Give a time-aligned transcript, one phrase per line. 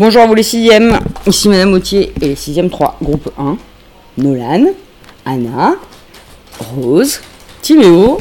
[0.00, 3.58] Bonjour à vous les sixièmes, ici Madame Autier et les sixièmes 3, groupe 1,
[4.16, 4.68] Nolan,
[5.26, 5.74] Anna,
[6.74, 7.20] Rose,
[7.60, 8.16] Timéo,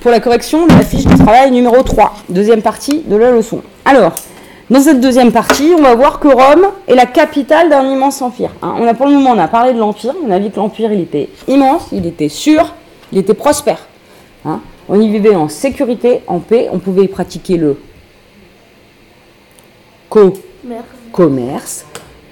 [0.00, 3.62] pour la correction de la fiche de travail numéro 3, deuxième partie de la leçon.
[3.84, 4.14] Alors,
[4.70, 8.50] dans cette deuxième partie, on va voir que Rome est la capitale d'un immense empire.
[8.60, 8.74] hein.
[8.80, 10.90] On a pour le moment, on a parlé de l'empire, on a vu que l'empire,
[10.90, 12.74] était immense, il était sûr,
[13.12, 13.86] il était prospère.
[14.44, 14.60] hein.
[14.88, 17.78] On y vivait en sécurité, en paix, on pouvait y pratiquer le
[20.08, 20.32] co
[20.64, 21.03] Merde.
[21.14, 21.86] Commerce,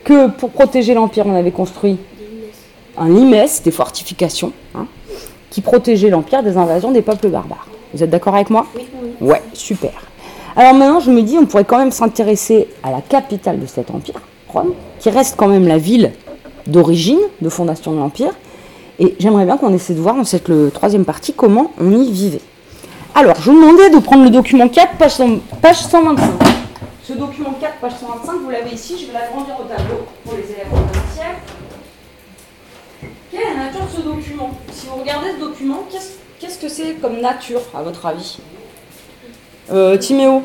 [0.04, 1.98] que pour protéger l'Empire, on avait construit
[2.98, 4.86] un limes, des fortifications, hein,
[5.50, 7.68] qui protégeaient l'Empire des invasions des peuples barbares.
[7.94, 8.66] Vous êtes d'accord avec moi?
[8.74, 9.28] Oui, oui.
[9.28, 9.92] Ouais, super.
[10.56, 13.90] Alors maintenant, je me dis, on pourrait quand même s'intéresser à la capitale de cet
[13.90, 16.10] empire, Rome, qui reste quand même la ville
[16.66, 18.32] d'origine, de fondation de l'empire.
[18.98, 22.10] Et j'aimerais bien qu'on essaie de voir dans cette le, troisième partie comment on y
[22.10, 22.42] vivait.
[23.14, 26.61] Alors, je vous demandais de prendre le document 4, page, 100 page 125.
[27.12, 30.44] Ce document 4, page 125, vous l'avez ici, je vais l'agrandir au tableau pour les
[30.44, 30.88] élèves en.
[33.30, 34.50] Quelle est la nature de ce document?
[34.72, 38.38] Si vous regardez ce document, qu'est-ce qu'est-ce que c'est comme nature, à votre avis?
[39.70, 40.42] Euh, Timéo?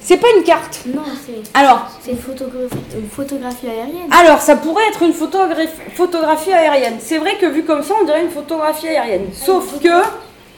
[0.00, 0.84] C'est pas une carte.
[0.86, 4.12] Non, c'est Alors, c'est une photographie, une photographie aérienne.
[4.12, 6.98] alors, ça pourrait être une photographie, photographie aérienne.
[7.00, 9.30] C'est vrai que vu comme ça, on dirait une photographie aérienne.
[9.32, 10.02] Sauf que,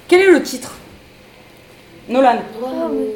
[0.06, 0.72] quel est le titre?
[2.10, 2.40] Nolan.
[2.62, 3.06] Ah, oui.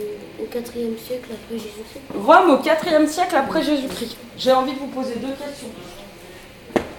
[0.43, 2.01] Au 4e siècle après Jésus-Christ.
[2.15, 4.17] Rome au 4e siècle après Jésus-Christ.
[4.37, 5.69] J'ai envie de vous poser deux questions.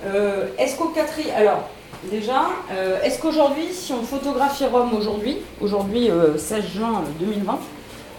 [0.05, 1.69] Euh, est-ce qu'au 4 Alors,
[2.11, 7.59] déjà, euh, est-ce qu'aujourd'hui, si on photographie Rome aujourd'hui, aujourd'hui euh, 16 juin 2020,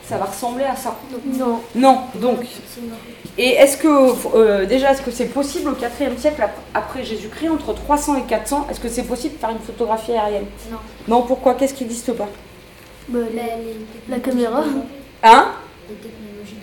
[0.08, 0.96] ça va ressembler à ça?
[1.24, 1.60] Non.
[1.74, 2.40] Non, donc.
[3.38, 3.88] Et est-ce que,
[4.36, 8.22] euh, déjà, est-ce que c'est possible au 4e siècle ap- après Jésus-Christ, entre 300 et
[8.22, 10.44] 400, est-ce que c'est possible de faire une photographie aérienne?
[10.70, 10.78] Non.
[11.08, 11.54] Non, pourquoi?
[11.54, 12.28] Qu'est-ce qui n'existe pas?
[13.08, 14.62] Bah, la, la caméra.
[15.24, 15.48] Hein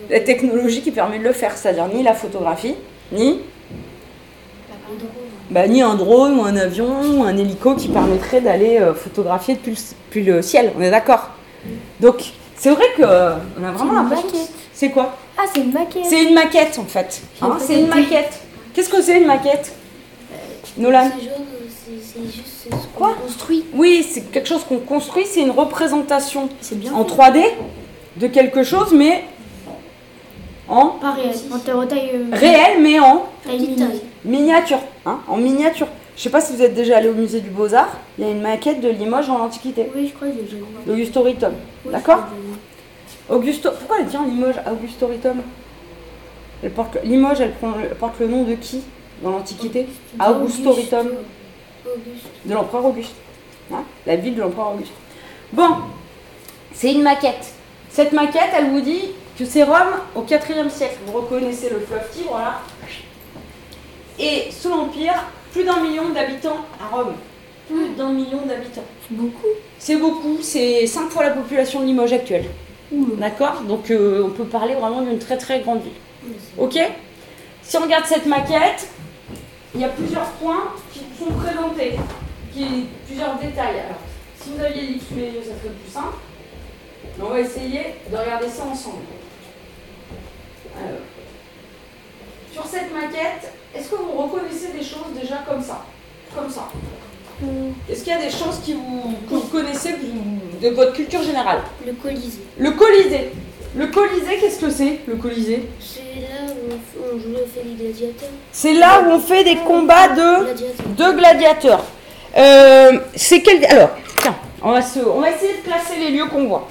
[0.10, 2.76] La technologie qui permet de le faire, c'est-à-dire ni la photographie,
[3.12, 3.40] ni.
[5.50, 9.56] Bah, ni un drone ou un avion ou un hélico qui permettrait d'aller euh, photographier
[9.56, 11.32] depuis le, depuis le ciel, on est d'accord?
[12.00, 12.24] Donc,
[12.56, 14.28] c'est vrai que euh, a vraiment l'impression.
[14.74, 15.18] C'est quoi?
[15.38, 16.06] Ah, c'est une maquette.
[16.06, 17.22] C'est une maquette en fait.
[17.42, 18.40] Hein, c'est une maquette.
[18.74, 19.74] Qu'est-ce que c'est une maquette?
[20.78, 21.10] Nolan euh,
[21.70, 23.66] c'est c'est juste ce qu'on construit.
[23.74, 26.94] Oui, c'est quelque chose qu'on construit, c'est une représentation bien.
[26.94, 27.14] en fait.
[27.14, 27.44] 3D
[28.18, 29.24] de quelque chose, mais
[30.68, 31.36] en Pas réel.
[31.54, 33.76] En taille, réel, mais en taille
[34.24, 34.80] miniature.
[35.06, 35.88] Hein, en miniature.
[36.16, 38.32] Je sais pas si vous êtes déjà allé au musée du Beaux-Arts, il y a
[38.32, 39.90] une maquette de Limoges en Antiquité.
[39.96, 41.54] Oui, je crois que j'ai d'Augusto Ritum.
[41.86, 42.20] Oui, D'accord.
[43.30, 45.38] Augusto, pourquoi elle tient Limoges Augusto Ritum
[46.64, 48.82] elle porte, Limoges, elle, prend- elle porte le nom de qui
[49.24, 49.88] dans l'Antiquité?
[50.20, 51.08] Augusto Ritum,
[52.46, 53.16] de l'empereur Auguste.
[53.74, 53.84] Hein?
[54.06, 54.92] La ville de l'empereur Auguste.
[55.54, 55.70] Bon,
[56.72, 57.51] c'est une maquette.
[57.92, 60.98] Cette maquette, elle vous dit que c'est Rome au 4e siècle.
[61.06, 62.62] Vous reconnaissez le fleuve Tibre là.
[64.18, 67.14] Et sous l'Empire, plus d'un million d'habitants à Rome.
[67.68, 68.84] Plus d'un million d'habitants.
[69.08, 69.48] C'est beaucoup.
[69.78, 72.46] C'est beaucoup, c'est 5 fois la population de Limoges actuelle.
[72.92, 73.62] D'accord?
[73.68, 76.34] Donc euh, on peut parler vraiment d'une très très grande ville.
[76.58, 76.80] Ok?
[77.62, 78.88] Si on regarde cette maquette,
[79.76, 81.98] il y a plusieurs points qui sont présentés,
[82.54, 83.80] qui, plusieurs détails.
[83.80, 84.00] Alors,
[84.40, 86.16] si vous aviez l'X sous les yeux, ça serait plus simple.
[87.22, 89.04] Mais on va essayer de regarder ça ensemble.
[90.76, 91.00] Alors,
[92.52, 95.86] sur cette maquette, est-ce que vous reconnaissez des choses déjà comme ça?
[96.36, 96.68] Comme ça
[97.90, 99.96] est-ce qu'il y a des choses qui vous, que vous connaissez
[100.62, 101.62] de votre culture générale?
[101.86, 102.42] Le Colisée.
[102.58, 103.32] Le Colisée.
[103.76, 105.68] Le Colisée, qu'est-ce que c'est, le Colisée?
[105.80, 108.30] C'est là où on, joue fait des gladiateurs.
[108.52, 110.86] C'est là où on fait des combats de, Gladiateurs.
[110.98, 111.86] de gladiateurs.
[112.38, 113.66] Euh, c'est quel...
[113.66, 116.68] Alors, tiens, on va, se, on va essayer de classer les lieux qu'on voit.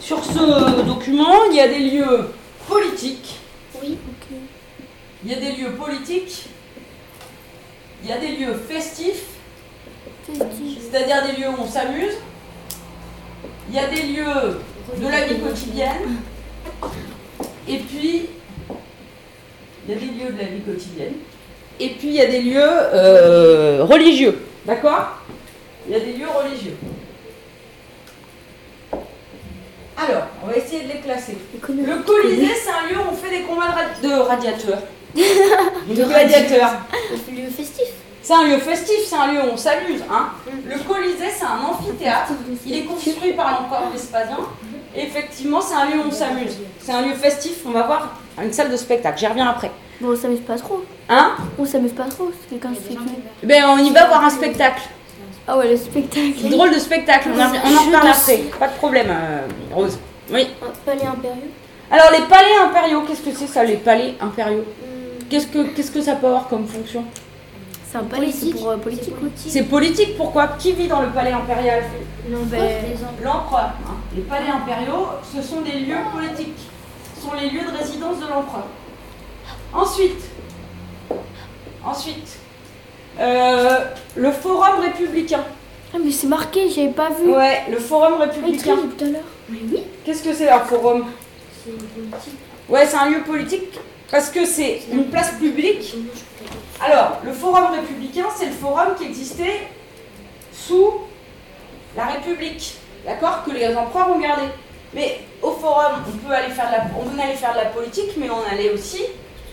[0.00, 2.30] Sur ce document, il y a des lieux
[2.68, 3.38] politiques.
[3.82, 3.98] Oui.
[5.24, 6.46] Il y a des lieux politiques.
[8.02, 9.24] Il y a des lieux festifs.
[10.26, 12.14] C'est-à-dire des lieux où on s'amuse.
[13.68, 14.60] Il y a des lieux
[14.96, 16.20] de la vie quotidienne.
[17.68, 18.26] Et puis,
[19.88, 21.14] il y a des lieux de la vie quotidienne.
[21.80, 24.38] Et puis, il y a des lieux euh, religieux.
[24.64, 25.18] D'accord?
[25.86, 26.76] Il y a des lieux religieux.
[29.96, 31.38] Alors, on va essayer de les classer.
[31.62, 33.68] Le Colisée, c'est un lieu où on fait des combats
[34.02, 34.82] de, ra- de radiateurs.
[35.14, 36.72] de gladiateurs.
[37.30, 37.86] Le lieu festif.
[38.22, 40.02] C'est un lieu festif, c'est un lieu où on s'amuse.
[40.10, 40.28] Hein.
[40.68, 42.32] Le Colisée, c'est un amphithéâtre.
[42.66, 44.38] Il est construit par l'empereur Vespasien.
[44.94, 46.56] Et effectivement, c'est un lieu où on s'amuse.
[46.80, 47.58] C'est un lieu festif.
[47.64, 49.18] On va voir une salle de spectacle.
[49.18, 49.70] J'y reviens après.
[50.00, 50.84] Bon, on s'amuse pas trop.
[51.08, 51.32] Hein?
[51.58, 52.30] On s'amuse pas trop.
[52.42, 53.22] C'est quelqu'un qui fait tuer.
[53.44, 54.82] Ben, on y va voir un spectacle.
[55.48, 56.48] Ah ouais, le spectacle.
[56.50, 57.28] Drôle de spectacle.
[57.34, 58.38] On, en- on en reparle après.
[58.58, 59.98] Pas de problème, euh, Rose.
[60.32, 60.48] Oui.
[60.62, 61.50] Un palais impérieux.
[61.90, 65.92] Alors les palais impériaux, qu'est-ce que c'est ça les palais impériaux Hum, Qu'est-ce que qu'est-ce
[65.92, 67.04] que ça peut avoir comme fonction
[67.88, 69.14] C'est un palais, c'est pour euh, politique.
[69.36, 71.84] C'est politique, pourquoi Qui vit dans le palais impérial?
[72.28, 72.60] Par ben.
[73.22, 73.70] L'empereur.
[73.86, 73.94] hein.
[74.16, 76.58] Les palais impériaux, ce sont des lieux politiques.
[77.16, 78.66] Ce sont les lieux de résidence de l'empereur.
[79.72, 80.24] Ensuite,
[81.84, 82.38] ensuite,
[83.20, 83.78] euh,
[84.16, 85.44] le forum républicain.
[85.94, 87.32] Ah, mais c'est marqué, j'avais pas vu.
[87.34, 88.76] Ouais, le forum Ah, républicain.
[88.98, 89.22] tout à l'heure.
[89.48, 91.06] Mais oui, Qu'est-ce que c'est un forum?
[91.64, 92.32] C'est politique.
[92.68, 93.78] Ouais, c'est un lieu politique
[94.10, 95.94] parce que c'est une place publique.
[96.84, 99.68] Alors, le forum républicain, c'est le forum qui existait
[100.52, 100.92] sous
[101.96, 102.76] la République,
[103.06, 103.42] d'accord?
[103.44, 104.42] Que les empereurs ont gardé.
[104.94, 108.10] Mais au forum, on peut aller faire de la, on allait faire de la politique,
[108.18, 109.02] mais on allait aussi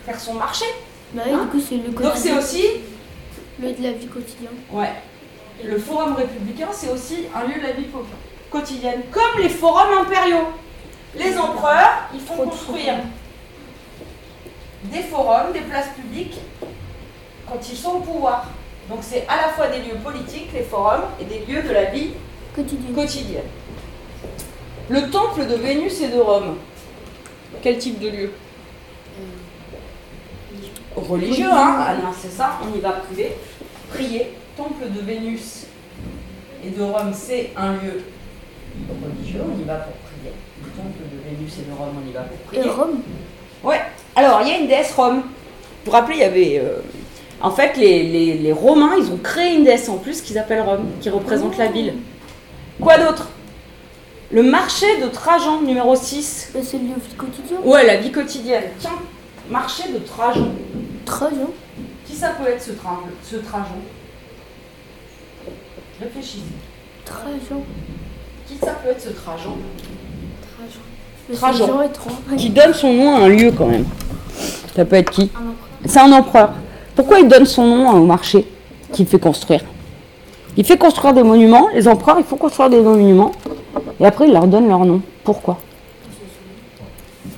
[0.06, 0.65] faire son marché.
[1.13, 1.44] Bah oui, Hein?
[1.44, 2.65] du coup, c'est le Donc c'est aussi,
[3.63, 4.51] Le de la vie quotidienne.
[4.71, 4.92] ouais,
[5.63, 7.86] le forum républicain, c'est aussi un lieu de la vie
[8.50, 10.50] quotidienne, comme les forums impériaux.
[11.15, 12.95] Les empereurs, ils font construire
[14.86, 16.39] des forums, des places publiques,
[17.48, 18.48] quand ils sont au pouvoir.
[18.89, 21.86] Donc c'est à la fois des lieux politiques, les forums, et des lieux de la
[21.86, 22.10] vie
[22.54, 22.94] Quotidien.
[22.94, 23.44] quotidienne.
[24.89, 26.57] Le temple de Vénus et de Rome.
[27.62, 28.31] Quel type de lieu?
[30.95, 33.31] Religieux, hein Ah non, c'est ça, on y va prier.
[33.94, 34.34] Prier.
[34.57, 35.66] Temple de Vénus
[36.66, 38.04] et de Rome, c'est un lieu
[38.90, 40.31] religieux, on y va pour prier.
[40.63, 42.69] Le temple de Vénus et de Rome, on y va pour Et prier.
[42.69, 43.01] Rome?
[43.63, 43.81] Ouais.
[44.16, 45.18] Alors, il y a une déesse Rome.
[45.22, 45.24] Vous
[45.86, 46.60] vous rappelez, il y avait.
[46.60, 46.78] euh,
[47.42, 50.62] en fait, les, les- les Romains, ils ont créé une déesse en plus qu'ils appellent
[50.62, 51.96] Rome, qui représente la ville.
[52.80, 53.30] Quoi d'autre?
[54.31, 56.51] Le marché de Trajan, numéro 6.
[56.54, 57.57] Bah, C'est le lieu quotidien?
[57.63, 58.63] Ouais, la vie quotidienne.
[58.80, 58.92] Tiens,
[59.50, 60.48] marché de Trajan.
[61.06, 61.50] Trajan?
[62.13, 63.65] Qui ça peut être ce, Tra- ce Trajan
[66.00, 66.44] Réfléchissez.
[67.06, 67.63] Trajan.
[68.48, 69.57] Qui ça peut être ce Trajan
[71.33, 71.65] Trajan.
[71.65, 72.38] Trajan.
[72.38, 73.86] Qui donne son nom à un lieu quand même.
[74.75, 75.31] Ça peut être qui?
[75.86, 76.51] C'est un empereur.
[76.95, 78.45] Pourquoi il donne son nom au marché
[78.92, 79.62] qu'il fait construire?
[80.56, 83.31] Il fait construire des monuments, les empereurs, ils font construire des monuments,
[84.00, 85.01] et après il leur donne leur nom.
[85.24, 85.57] Pourquoi?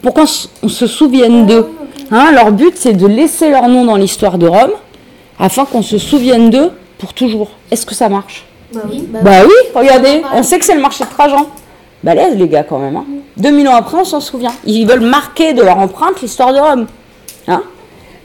[0.01, 1.66] Pour qu'on s- on se souvienne d'eux.
[2.12, 4.72] Hein, leur but, c'est de laisser leur nom dans l'histoire de Rome,
[5.40, 7.50] afin qu'on se souvienne d'eux pour toujours.
[7.72, 8.46] Est-ce que ça marche?
[8.74, 9.06] Bah oui.
[9.10, 11.48] Bah, Bah oui, regardez, on sait que c'est le marché de Trajan.
[12.04, 12.96] Balèze les gars quand même.
[12.98, 13.06] Hein.
[13.38, 14.54] 2000 ans après, on s'en souvient.
[14.66, 16.86] Ils veulent marquer de leur empreinte l'histoire de Rome.
[17.48, 17.63] Hein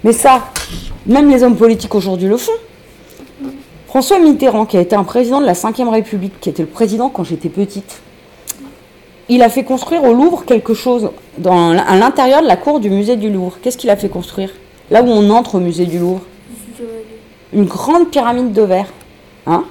[0.04, 0.40] Mais ça,
[1.06, 2.52] même les hommes politiques aujourd'hui le font.
[3.86, 7.08] François Mitterrand, qui a été un président de la Ve République, qui était le président
[7.08, 8.00] quand j'étais petite,
[9.30, 12.90] il a fait construire au Louvre quelque chose dans, à l'intérieur de la cour du
[12.90, 13.58] musée du Louvre.
[13.62, 14.50] Qu'est-ce qu'il a fait construire?
[14.90, 16.20] Là où on entre au musée du Louvre
[17.52, 18.86] une grande pyramide de verre.
[19.46, 19.64] Hein?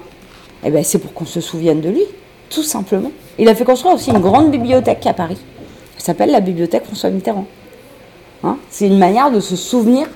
[0.64, 2.04] Eh ben, c'est pour qu'on se souvienne de lui,
[2.50, 3.12] tout simplement.
[3.38, 5.38] Il a fait construire aussi une grande bibliothèque à Paris.
[5.96, 7.46] Elle s'appelle la bibliothèque François Mitterrand.
[8.44, 8.58] Hein?
[8.70, 10.08] C'est une manière de se souvenir,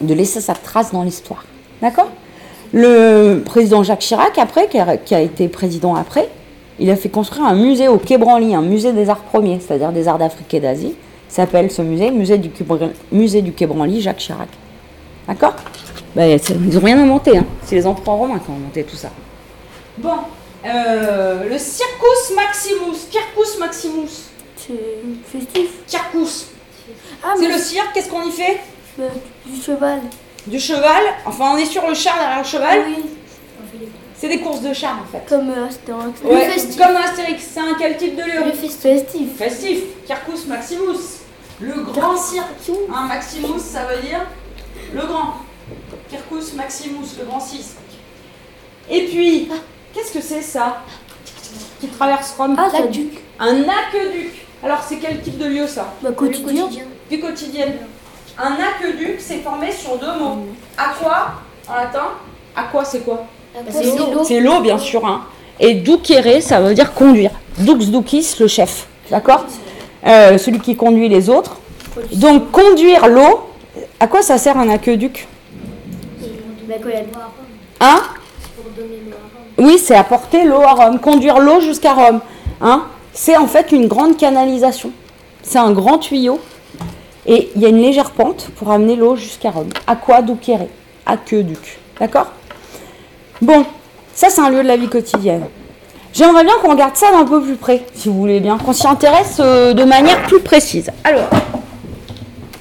[0.00, 1.44] de laisser sa trace dans l'histoire.
[1.80, 2.10] D'accord?
[2.72, 6.28] Le président Jacques Chirac, après, qui a été président après,
[6.78, 9.92] il a fait construire un musée au Quai Branly, un musée des arts premiers, c'est-à-dire
[9.92, 10.94] des arts d'Afrique et d'Asie.
[11.28, 12.50] S'appelle ce musée, musée du,
[13.12, 14.48] musée du Quai Branly, Jacques Chirac.
[15.26, 15.54] D'accord?
[16.14, 17.44] Ben, Ils n'ont rien inventé, hein.
[17.64, 19.10] c'est les empereurs romains qui ont inventé tout ça.
[19.98, 20.10] Bon,
[20.64, 24.08] euh, le Circus Maximus, Circus Maximus,
[24.56, 25.70] C'est festif.
[25.86, 26.46] Circus,
[27.24, 28.60] Ah, c'est le cirque, qu'est-ce qu'on y fait?
[29.46, 30.00] du cheval.
[30.46, 33.04] Du cheval, enfin on est sur le char derrière le cheval, Oui,
[34.18, 35.24] c'est des courses de char en fait.
[35.28, 36.20] comme euh, Astérix.
[36.24, 36.76] Ouais, festif.
[36.78, 38.80] comme Astérix, c'est un quel type de lieu Le festif.
[38.80, 39.36] Festif.
[39.36, 40.98] Festif, Circus Maximus,
[41.60, 42.46] le grand cirque.
[42.92, 44.20] Hein, Maximus, ça veut dire
[44.94, 45.34] le grand.
[46.08, 47.64] Circus Maximus, le grand cirque.
[48.88, 49.48] Et puis,
[49.92, 50.82] qu'est-ce que c'est ça
[51.80, 53.18] Qui traverse Rome Ah, ça L'aqueduc.
[53.40, 54.46] Un aqueduc.
[54.62, 56.62] Alors, c'est quel type de lieu ça Bah, quotidien.
[56.64, 56.84] quotidien.
[57.10, 57.66] Du quotidien.
[58.38, 60.46] Un aqueduc, c'est formé sur deux mots.
[60.78, 61.32] Aqua,
[61.68, 62.08] en latin.
[62.54, 63.26] Aqua, c'est quoi
[64.20, 64.60] c'est l'eau.
[64.60, 65.04] bien sûr.
[65.06, 65.22] Hein.
[65.60, 67.30] Et ducere, ça veut dire conduire.
[67.58, 68.86] Dux ducis, le chef.
[69.10, 69.44] D'accord
[70.06, 71.56] Euh, Celui qui conduit les autres.
[72.12, 73.48] Donc, conduire l'eau,
[73.98, 75.26] à quoi ça sert un aqueduc.
[77.80, 78.00] Hein
[78.54, 79.66] Pour donner l'eau à Rome.
[79.66, 82.20] Oui, c'est apporter l'eau à Rome, conduire l'eau jusqu'à Rome.
[82.60, 84.90] Hein c'est en fait une grande canalisation.
[85.42, 86.38] C'est un grand tuyau.
[87.26, 89.70] Et il y a une légère pente pour amener l'eau jusqu'à Rome.
[89.86, 90.66] Aqua ducere.
[91.06, 91.78] Aqueduc.
[91.98, 92.26] D'accord?
[93.42, 93.66] Bon,
[94.14, 95.46] ça c'est un lieu de la vie quotidienne.
[96.14, 98.86] J'aimerais bien qu'on regarde ça d'un peu plus près, si vous voulez bien, qu'on s'y
[98.86, 100.90] intéresse euh, de manière plus précise.
[101.04, 101.28] Alors,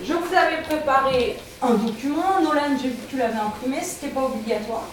[0.04, 2.42] je vous avais préparé un document.
[2.44, 4.84] Nolan, j'ai vu que tu l'avais imprimé, c'était pas obligatoire.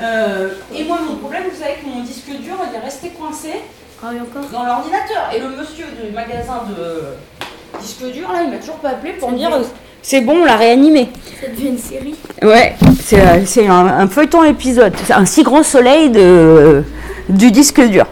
[0.00, 3.54] Euh, et moi, mon problème, vous savez que mon disque dur, il est resté coincé
[4.04, 4.10] Ah
[4.52, 5.30] dans l'ordinateur.
[5.34, 9.32] Et le monsieur du magasin de disque dur, là, il m'a toujours pas appelé pour
[9.32, 9.50] me dire
[10.02, 11.08] c'est bon, on l'a réanimé.
[11.40, 12.14] Ça devient une série.
[12.42, 14.92] Ouais, c'est euh, un, un feuilleton épisode.
[15.04, 16.82] C'est un si grand soleil de,
[17.28, 18.04] du disque dur.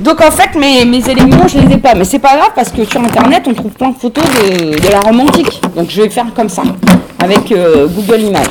[0.00, 1.94] Donc en fait, mes, mes éléments, je les ai pas.
[1.94, 4.88] Mais c'est pas grave parce que sur internet, on trouve plein de photos de, de
[4.90, 5.60] la Rome antique.
[5.74, 6.62] Donc je vais faire comme ça,
[7.22, 8.46] avec euh, Google Images.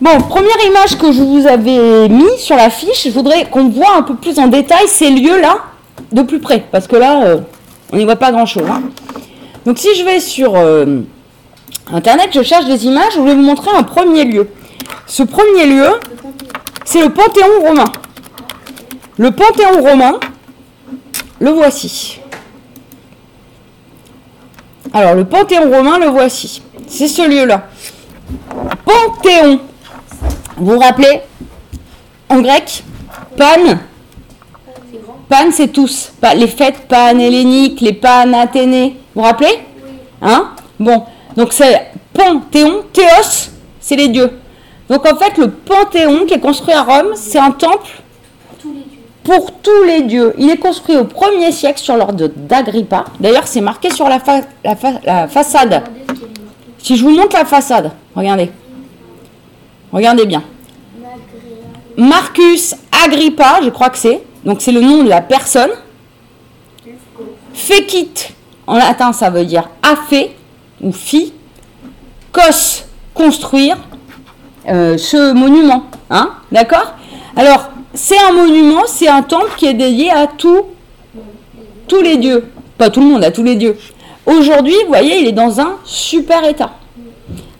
[0.00, 3.94] Bon, première image que je vous avais mis sur la fiche, je voudrais qu'on voit
[3.96, 5.58] un peu plus en détail ces lieux-là
[6.10, 6.64] de plus près.
[6.72, 7.36] Parce que là, euh,
[7.92, 8.64] on n'y voit pas grand-chose.
[8.68, 8.82] hein.
[9.64, 11.02] Donc si je vais sur euh,
[11.92, 14.48] internet, je cherche des images, je voulais vous montrer un premier lieu.
[15.06, 15.88] Ce premier lieu,
[16.84, 17.92] c'est le Panthéon romain.
[19.18, 20.18] Le Panthéon romain,
[21.38, 22.18] le voici.
[24.92, 26.62] Alors, le Panthéon romain, le voici.
[26.86, 27.68] C'est ce lieu-là.
[28.84, 29.60] Panthéon.
[30.56, 31.20] Vous vous rappelez?
[32.28, 32.84] En grec,
[33.36, 33.78] Pan.
[35.28, 36.12] Pan, c'est tous.
[36.36, 38.96] Les fêtes panhelléniques, les panathénées.
[39.14, 39.58] Vous vous rappelez?
[40.20, 40.50] Hein?
[40.78, 41.04] Bon,
[41.36, 44.30] donc c'est Panthéon, Théos, c'est les dieux.
[44.88, 48.02] Donc en fait, le Panthéon qui est construit à Rome, c'est un temple
[49.24, 50.34] pour tous les dieux.
[50.38, 53.04] Il est construit au 1er siècle sur l'ordre d'Agrippa.
[53.20, 54.18] D'ailleurs, c'est marqué sur la,
[54.64, 55.82] la la façade.
[56.78, 58.50] Si je vous montre la façade, regardez.
[59.92, 60.42] Regardez bien.
[61.96, 62.74] Marcus
[63.04, 64.22] Agrippa, je crois que c'est.
[64.44, 65.70] Donc c'est le nom de la personne.
[67.54, 68.34] Fekit,
[68.66, 70.14] en latin ça veut dire affe
[70.82, 71.32] ou fi.
[72.32, 72.84] Kos,
[73.14, 73.76] construire
[74.68, 75.84] euh, ce monument.
[76.10, 76.94] Hein D'accord?
[77.36, 80.62] Alors, c'est un monument, c'est un temple qui est dédié à tous
[81.88, 82.44] tous les dieux.
[82.78, 83.76] Pas tout le monde, à tous les dieux.
[84.24, 86.72] Aujourd'hui, vous voyez, il est dans un super état.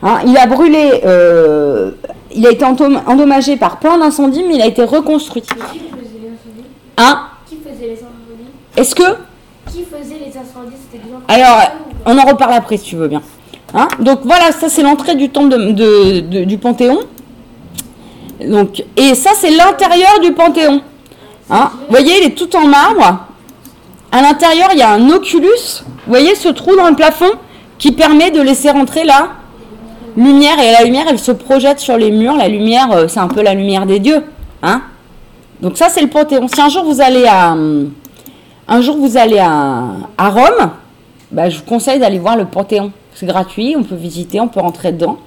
[0.02, 1.93] Hein, il a brûlé, euh,
[2.35, 5.43] il a été endommagé par plein d'incendies, mais il a été reconstruit.
[5.50, 6.64] Mais qui faisait les incendies
[6.97, 7.26] Hein?
[7.49, 8.50] Qui faisait les incendies?
[8.76, 9.17] Est-ce que?
[9.71, 10.76] Qui faisait les incendies?
[10.91, 11.61] C'était des Alors,
[12.06, 13.23] on en reparle après si tu veux bien.
[13.75, 17.00] Hein Donc voilà, ça c'est l'entrée du temple du Panthéon.
[18.47, 20.82] Donc, et ça c'est l'intérieur du Panthéon.
[21.50, 23.26] Hein Vous voyez, il est tout en marbre.
[24.11, 25.85] À l'intérieur, il y a un oculus.
[25.87, 27.30] Vous voyez ce trou dans le plafond
[27.78, 29.28] qui permet de laisser rentrer la
[30.16, 30.59] lumière.
[30.61, 32.37] Et la lumière, elle se projette sur les murs.
[32.37, 34.23] La lumière, euh, c'est un peu la lumière des dieux.
[34.62, 34.82] Hein
[35.62, 36.47] Donc ça, c'est le Panthéon.
[36.49, 37.56] Si un jour vous allez à,
[38.68, 40.71] un jour vous allez à Rome,
[41.33, 42.93] bah, je vous conseille d'aller voir le Panthéon.
[43.15, 45.19] C'est gratuit, on peut visiter, on peut rentrer dedans.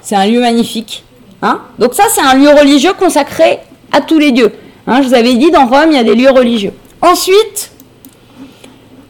[0.00, 1.04] C'est un lieu magnifique.
[1.42, 3.60] Hein Donc ça, c'est un lieu religieux consacré
[3.92, 4.52] à tous les dieux.
[4.86, 6.72] Hein, je vous avais dit, dans Rome, il y a des lieux religieux.
[7.00, 7.70] Ensuite,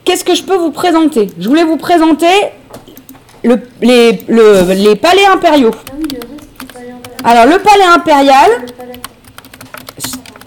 [0.05, 1.29] qu'est-ce que je peux vous présenter?
[1.39, 2.27] Je voulais vous présenter
[3.43, 5.73] le- les, le- les palais impériaux.
[7.25, 8.51] Alors, le palais impérial,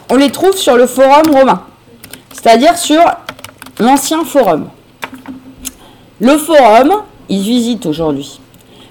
[0.10, 1.64] on les trouve sur le forum romain,
[2.32, 3.02] c'est-à-dire sur
[3.80, 4.70] l'ancien forum.
[6.20, 6.92] Le forum,
[7.30, 8.40] il se visite aujourd'hui.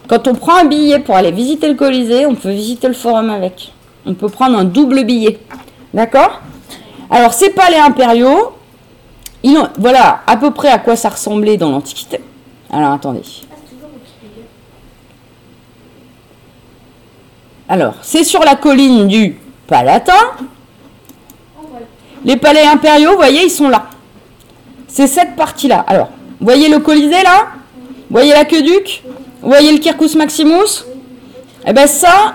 [0.08, 3.30] Quand on prend un billet pour aller visiter le Colisée, on peut visiter le forum
[3.30, 3.72] avec.
[4.04, 5.38] On peut prendre un double billet.
[5.94, 6.40] D'accord?
[7.10, 8.52] Alors, ces palais impériaux,
[9.42, 12.20] ils voilà à peu près à quoi ça ressemblait dans l'Antiquité.
[12.70, 13.22] Alors, attendez.
[17.68, 20.12] Alors, c'est sur la colline du Palatin.
[22.24, 23.86] Les palais impériaux, vous voyez, ils sont là.
[24.88, 25.84] C'est cette partie-là.
[25.86, 26.10] Alors,
[26.42, 27.46] voyez le Colisée là?
[28.10, 29.02] Voyez l'aqueduc
[29.42, 30.84] voyez le Quircus Maximus?
[31.66, 32.34] Eh bien ça,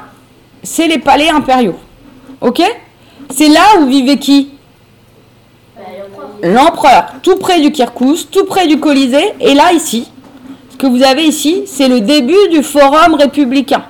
[0.63, 1.77] c'est les palais impériaux.
[2.41, 2.61] Ok?
[3.29, 4.49] C'est là où vivait qui?
[6.41, 7.13] L'empereur.
[7.23, 9.33] Tout près du Quircus, tout près du Colisée.
[9.39, 10.09] Et là, ici,
[10.69, 13.83] ce que vous avez ici, c'est le début du forum républicain.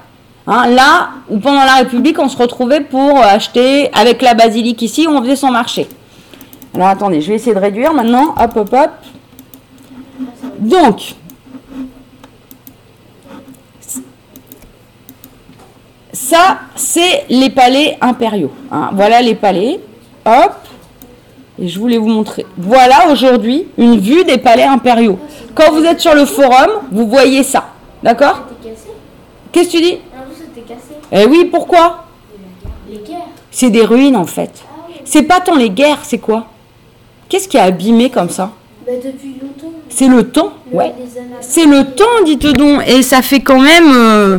[0.47, 5.05] Hein, là où pendant la République, on se retrouvait pour acheter, avec la basilique ici,
[5.09, 5.87] on faisait son marché.
[6.73, 8.33] Alors attendez, je vais essayer de réduire maintenant.
[8.39, 8.91] Hop, hop, hop.
[10.59, 11.15] Donc,
[16.11, 18.51] ça, c'est les palais impériaux.
[18.71, 18.89] hein.
[18.93, 19.79] Voilà les palais.
[20.25, 20.53] Hop.
[21.59, 22.45] Et je voulais vous montrer.
[22.57, 25.17] Voilà aujourd'hui une vue des palais impériaux.
[25.55, 27.69] Quand vous êtes sur le forum, vous voyez ça.
[28.03, 28.41] D'accord?
[29.51, 29.97] Qu'est-ce que tu dis?
[30.15, 30.23] Ah.
[31.11, 32.05] Eh oui, pourquoi?
[32.89, 33.17] Les guerres.
[33.49, 34.51] C'est des ruines en fait.
[34.63, 34.91] Ah.
[35.03, 36.45] C'est pas tant les guerres, c'est quoi?
[37.29, 38.51] Qu'est-ce qui a abîmé comme ça?
[38.87, 39.73] Bah, depuis longtemps.
[39.89, 40.93] C'est le temps, Le- ouais.
[41.41, 42.87] C'est le temps, dites donc.
[42.87, 44.37] Et ça fait quand même euh,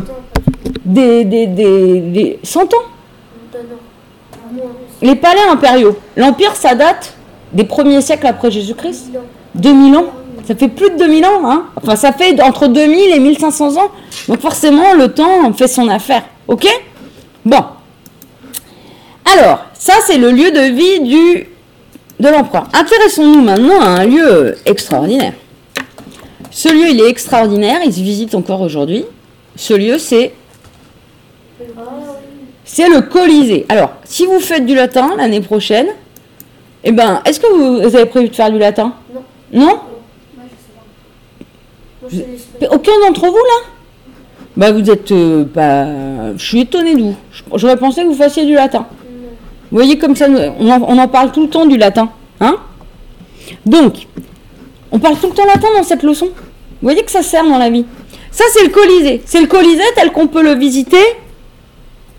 [0.83, 2.65] des, des, des, des 100 ans.
[3.53, 4.61] Non, non.
[4.63, 4.71] Moins.
[5.03, 5.97] Les palais impériaux.
[6.17, 7.13] L'Empire, ça date
[7.53, 9.11] des premiers siècles après Jésus-Christ.
[9.13, 9.19] Non.
[9.55, 10.05] 2000 ans.
[10.47, 11.41] Ça fait plus de 2000 ans.
[11.45, 13.91] Hein enfin, ça fait entre 2000 et 1500 ans.
[14.27, 16.23] Donc forcément, le temps fait son affaire.
[16.47, 16.65] OK?
[17.45, 17.63] Bon.
[19.25, 21.47] Alors, ça, c'est le lieu de vie du
[22.19, 22.67] de l'empereur.
[22.73, 25.33] Intéressons-nous maintenant à un lieu extraordinaire.
[26.51, 29.05] Ce lieu, il est extraordinaire, il se visite encore aujourd'hui.
[29.55, 30.33] Ce lieu, c'est
[32.65, 33.65] c'est le Colisée.
[33.69, 35.87] Alors, si vous faites du latin l'année prochaine,
[36.83, 38.93] eh ben, est-ce que vous, vous avez prévu de faire du latin?
[39.13, 39.23] Non.
[39.51, 39.79] Non?
[42.71, 43.69] Aucun d'entre vous là?
[44.55, 45.85] Bah vous êtes euh, pas.
[46.35, 47.15] Je suis étonnée de vous.
[47.55, 48.87] J'aurais pensé que vous fassiez du latin.
[49.71, 50.27] Vous voyez comme ça,
[50.59, 52.09] on en, parle tout le temps du latin,
[52.39, 52.57] hein?
[53.65, 54.07] Donc,
[54.91, 56.25] on parle tout le temps latin dans cette leçon.
[56.25, 56.33] Vous
[56.81, 57.85] voyez que ça sert dans la vie.
[58.31, 59.21] Ça c'est le Colisée.
[59.25, 61.03] C'est le Colisée tel qu'on peut le visiter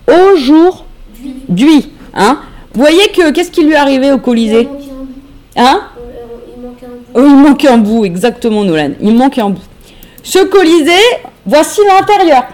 [0.06, 2.38] aujourd'hui, hein?
[2.72, 4.68] Vous voyez que qu'est-ce qui lui est arrivé au Colisée,
[5.56, 5.82] hein?
[6.56, 7.04] Il manquait un bout.
[7.14, 8.92] Oh, il manque un bout, exactement, Nolan.
[9.00, 9.62] Il manque un bout.
[10.22, 10.92] Ce Colisée,
[11.46, 12.44] voici l'intérieur.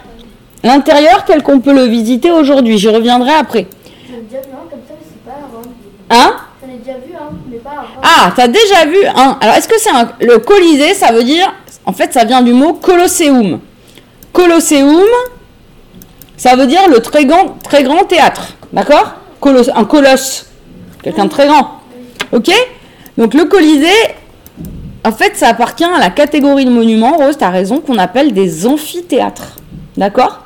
[0.62, 2.78] L'intérieur tel qu'on peut le visiter aujourd'hui.
[2.78, 3.66] J'y reviendrai après.
[4.08, 5.72] J'en ai déjà vu un comme ça, mais c'est pas à Rome.
[6.10, 7.84] Hein J'en ai déjà vu un, mais pas.
[8.02, 9.36] Ah, t'as déjà vu un.
[9.40, 10.08] Alors, est-ce que c'est un.
[10.20, 11.52] Le Colisée, ça veut dire.
[11.84, 13.60] En fait, ça vient du mot Colosseum.
[14.32, 15.04] Colosseum,
[16.36, 18.48] ça veut dire le très grand, très grand théâtre.
[18.72, 19.14] D'accord?
[19.40, 20.46] Colos- Un colosse.
[21.02, 21.80] Quelqu'un de très grand.
[22.32, 22.50] Ok?
[23.16, 23.86] Donc, le Colisée,
[25.04, 28.66] en fait, ça appartient à la catégorie de monuments, Rose, t'as raison, qu'on appelle des
[28.66, 29.56] amphithéâtres.
[29.96, 30.40] D'accord?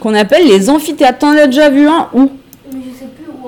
[0.00, 1.18] Qu'on appelle les amphithéâtres.
[1.18, 2.30] T'en as déjà vu un où
[2.72, 3.46] Mais je sais plus où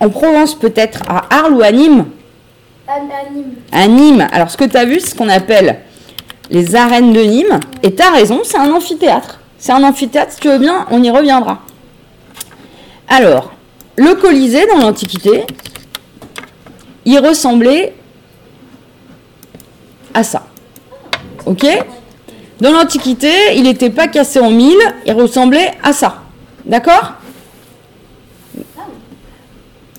[0.00, 2.06] en Provence, peut-être, à Arles ou à Nîmes
[2.88, 3.00] à
[3.30, 3.54] Nîmes.
[3.70, 4.26] à Nîmes.
[4.32, 5.80] Alors, ce que tu as vu, c'est ce qu'on appelle
[6.50, 7.60] les arènes de Nîmes.
[7.82, 9.40] Et tu as raison, c'est un amphithéâtre.
[9.58, 11.58] C'est un amphithéâtre, si tu veux bien, on y reviendra.
[13.08, 13.52] Alors,
[13.96, 15.44] le Colisée dans l'Antiquité,
[17.04, 17.94] il ressemblait
[20.14, 20.46] à ça.
[21.44, 21.66] Ok?
[22.60, 26.22] Dans l'Antiquité, il n'était pas cassé en mille, il ressemblait à ça.
[26.64, 27.14] D'accord?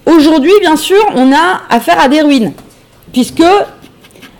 [0.09, 2.53] Aujourd'hui, bien sûr, on a affaire à des ruines,
[3.13, 3.43] puisque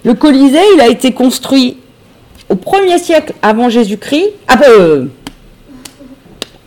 [0.03, 1.77] le Colisée, il a été construit
[2.49, 5.05] au 1er siècle avant Jésus-Christ, après, euh,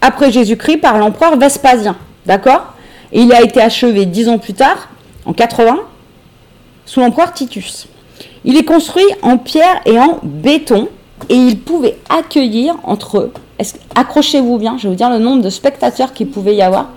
[0.00, 2.74] après Jésus-Christ par l'empereur Vespasien, d'accord?
[3.10, 4.88] Et il a été achevé dix ans plus tard,
[5.26, 5.80] en 80,
[6.86, 7.88] sous l'empereur Titus.
[8.44, 10.88] Il est construit en pierre et en béton,
[11.28, 13.32] et il pouvait accueillir entre,
[13.96, 16.90] accrochez-vous bien, je vais vous dire le nombre de spectateurs qu'il pouvait y avoir,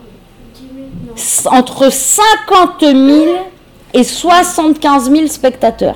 [1.52, 2.96] entre 50 000
[3.94, 5.96] et 75 000 spectateurs.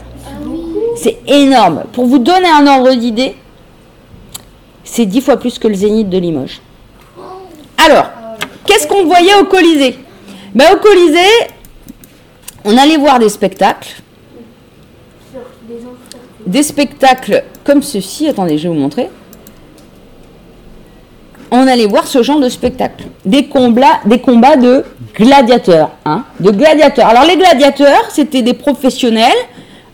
[0.96, 1.84] C'est énorme.
[1.94, 3.36] Pour vous donner un ordre d'idée,
[4.84, 6.62] c'est 10 fois plus que le Zénith de Limoges.
[7.78, 8.10] Alors,
[8.66, 9.98] qu'est-ce qu'on voyait au Colisée?
[10.54, 11.48] Ben, Au Colisée,
[12.66, 14.02] on allait voir des spectacles.
[16.46, 18.28] Des spectacles comme ceci.
[18.28, 19.10] Attendez, je vais vous montrer.
[21.52, 23.06] On allait voir ce genre de spectacle.
[23.26, 24.86] Des combats, des combats de
[25.16, 25.92] gladiateurs.
[26.06, 27.08] Hein, de gladiateurs.
[27.08, 29.32] Alors, les gladiateurs, c'était des professionnels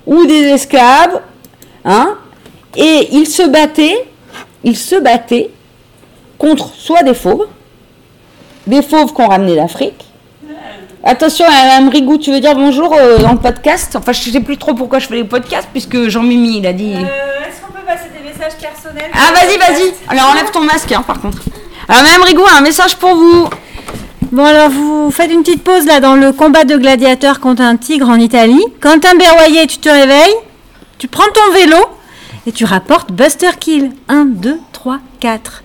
[0.06, 1.22] ou des esclaves.
[1.86, 2.16] Hein,
[2.76, 4.06] et ils se battaient,
[4.64, 5.50] ils se battaient
[6.38, 7.48] contre soit des fauves,
[8.68, 10.06] des fauves qu'on ramenait d'Afrique.
[11.04, 13.96] Attention, Mme Rigou, tu veux dire bonjour euh, dans le podcast?
[13.96, 16.96] Enfin, je sais plus trop pourquoi je fais les podcasts, puisque Jean-Mimi, il a dit...
[16.96, 17.26] Euh,
[18.38, 21.40] des messages personnels Ah, vas-y, vas-y Alors, enlève ton masque, hein, par contre.
[21.88, 23.50] Alors, Mme Rigou a un message pour vous.
[24.32, 27.78] Bon alors vous faites une petite pause là dans le combat de gladiateurs contre un
[27.78, 28.62] tigre en Italie.
[28.82, 30.36] Quentin Berroyer, tu te réveilles,
[30.98, 31.78] tu prends ton vélo
[32.48, 33.92] et tu rapportes Buster Kill.
[34.10, 35.64] 1, 2, 3, 4.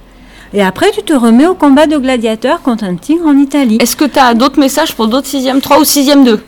[0.53, 3.79] Et après tu te remets au combat de gladiateurs contre un tigre en Italie.
[3.81, 6.41] Est-ce que tu as d'autres messages pour d'autres 6e 3 ou 6e 2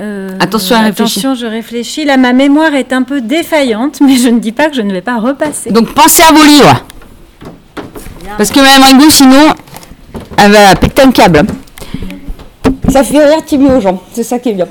[0.00, 1.28] Euh, Attention à réfléchir.
[1.28, 2.04] Attention, je réfléchis.
[2.04, 4.92] Là ma mémoire est un peu défaillante, mais je ne dis pas que je ne
[4.92, 5.70] vais pas repasser.
[5.70, 6.84] Donc, pensez à vos livres.
[8.36, 9.48] Parce que Mme Rigou, sinon,
[10.36, 11.42] elle va péter un câble.
[12.90, 14.66] Ça fait rire Timmy aux gens, c'est ça qui est bien.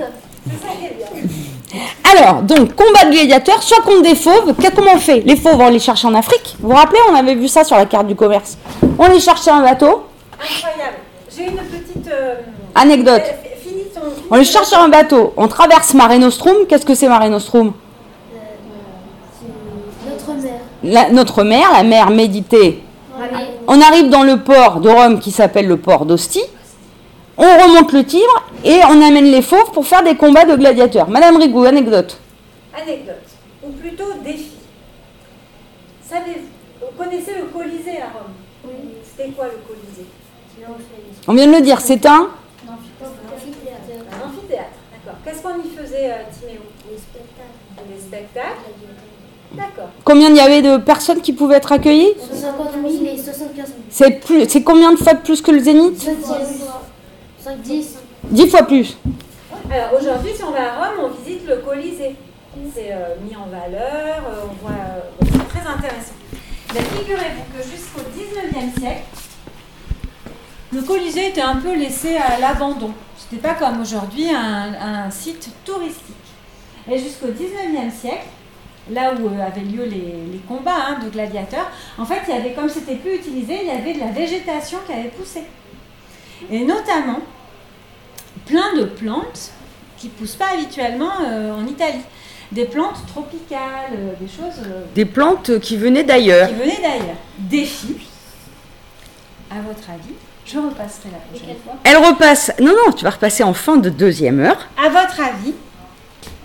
[2.04, 4.54] Alors, donc, combat de gladiateurs, soit contre des fauves.
[4.60, 5.22] Qu'est- Comment on fait?
[5.26, 6.56] Les fauves, on les cherche en Afrique.
[6.62, 8.58] Vous vous rappelez, on avait vu ça sur la carte du commerce.
[8.98, 10.04] On les cherchait en bateau.
[10.42, 10.98] Incroyable.
[11.36, 12.36] J'ai une petite euh,
[12.74, 13.22] Anecdote.
[14.30, 15.34] On les cherche sur un bateau.
[15.38, 16.66] On traverse Mare Nostrum.
[16.68, 17.74] Qu'est-ce que c'est Mare Nostrum?
[19.40, 20.44] C'est notre.
[20.84, 22.84] La- Notre mer, la mer Médité.
[23.20, 23.46] Allez.
[23.68, 26.44] On arrive dans le port de Rome qui s'appelle le port d'Ostie.
[27.38, 31.08] On remonte le Tibre et on amène les fauves pour faire des combats de gladiateurs.
[31.10, 32.18] Madame Rigou, anecdote.
[32.76, 33.16] Anecdote,
[33.64, 34.52] ou plutôt défi.
[36.08, 36.48] Savez-vous,
[36.82, 38.32] vous connaissez le Colisée à Rome
[38.66, 38.72] Oui.
[39.04, 40.06] C'était quoi le Colisée?
[41.28, 42.28] On vient de le dire, c'est un.
[45.28, 47.90] Qu'est-ce qu'on y faisait, euh, Timéo Les spectacles.
[47.94, 48.72] Des spectacles
[49.52, 49.90] D'accord.
[50.06, 52.14] Combien il y avait de personnes qui pouvaient être accueillies?
[52.34, 53.68] 50 000 et 75 000.
[53.90, 56.00] C'est plus, c'est combien de fois plus que le Zénith?
[57.44, 57.96] 5 10.
[58.24, 58.98] Dix fois plus.
[59.70, 62.16] Alors aujourd'hui, si on va à Rome, on visite le Colisée.
[62.74, 66.14] C'est euh, mis en valeur, euh, on voit, euh, c'est très intéressant.
[66.74, 69.04] Mais figurez-vous que jusqu'au 19e siècle,
[70.72, 72.94] le Colisée était un peu laissé à l'abandon.
[73.30, 74.74] C'était pas comme aujourd'hui un,
[75.06, 76.16] un site touristique.
[76.90, 78.26] Et jusqu'au 19e siècle,
[78.90, 82.38] là où euh, avaient lieu les, les combats hein, de gladiateurs, en fait, il y
[82.38, 85.42] avait, comme c'était plus utilisé, il y avait de la végétation qui avait poussé.
[86.50, 87.20] Et notamment,
[88.46, 89.52] plein de plantes
[89.98, 92.02] qui poussent pas habituellement euh, en Italie.
[92.52, 96.48] Des plantes tropicales, euh, des choses euh, Des plantes qui venaient d'ailleurs.
[96.48, 97.18] qui venaient d'ailleurs.
[97.40, 97.96] Défi,
[99.52, 100.14] à votre avis,
[100.48, 101.74] je repasserai la prochaine fois.
[101.84, 102.52] Elle repasse.
[102.60, 104.68] Non, non, tu vas repasser en fin de deuxième heure.
[104.84, 105.54] À votre avis,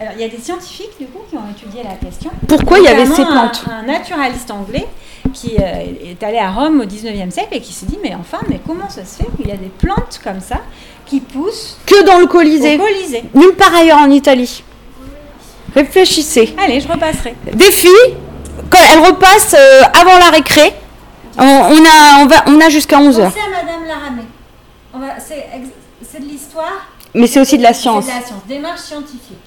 [0.00, 2.30] alors il y a des scientifiques du coup qui ont étudié la question.
[2.48, 4.86] Pourquoi il y avait ces plantes un, un naturaliste anglais
[5.32, 8.38] qui euh, est allé à Rome au 19e siècle et qui s'est dit mais enfin
[8.48, 10.56] mais comment ça se fait qu'il y a des plantes comme ça
[11.06, 12.76] qui poussent Que dans le au Colisée.
[12.78, 14.64] Colisée Nulle part ailleurs en Italie.
[15.74, 16.54] Réfléchissez.
[16.62, 17.34] Allez, je repasserai.
[17.52, 17.90] Des filles,
[18.68, 20.72] quand elles repassent euh, avant la récré,
[21.38, 23.30] on, on a, on va, on a jusqu'à 11h.
[24.94, 28.04] On va- C'est de l'histoire, Mais c'est aussi de la science.
[28.04, 29.38] c'est de la science, démarche scientifique.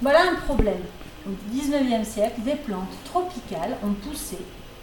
[0.00, 0.80] Voilà un problème.
[1.26, 4.38] Au 19e siècle, des plantes tropicales ont poussé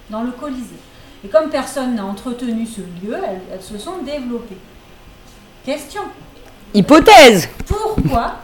[0.09, 0.79] dans le Colisée.
[1.23, 4.57] Et comme personne n'a entretenu ce lieu, elles, elles se sont développées.
[5.65, 6.01] Question.
[6.73, 7.47] Hypothèse.
[7.67, 8.35] Pourquoi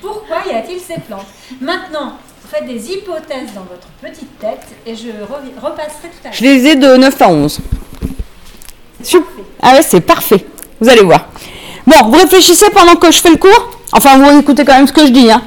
[0.00, 1.26] Pourquoi y a-t-il ces plantes?
[1.60, 2.18] Maintenant,
[2.50, 5.08] faites des hypothèses dans votre petite tête et je
[5.60, 6.32] repasserai tout à l'heure.
[6.34, 7.58] Je les ai de 9 à 11.
[9.62, 10.44] Ah ouais, c'est parfait.
[10.80, 11.28] Vous allez voir.
[11.86, 14.92] Bon, vous réfléchissez pendant que je fais le cours Enfin, vous écoutez quand même ce
[14.92, 15.30] que je dis.
[15.30, 15.42] Hein.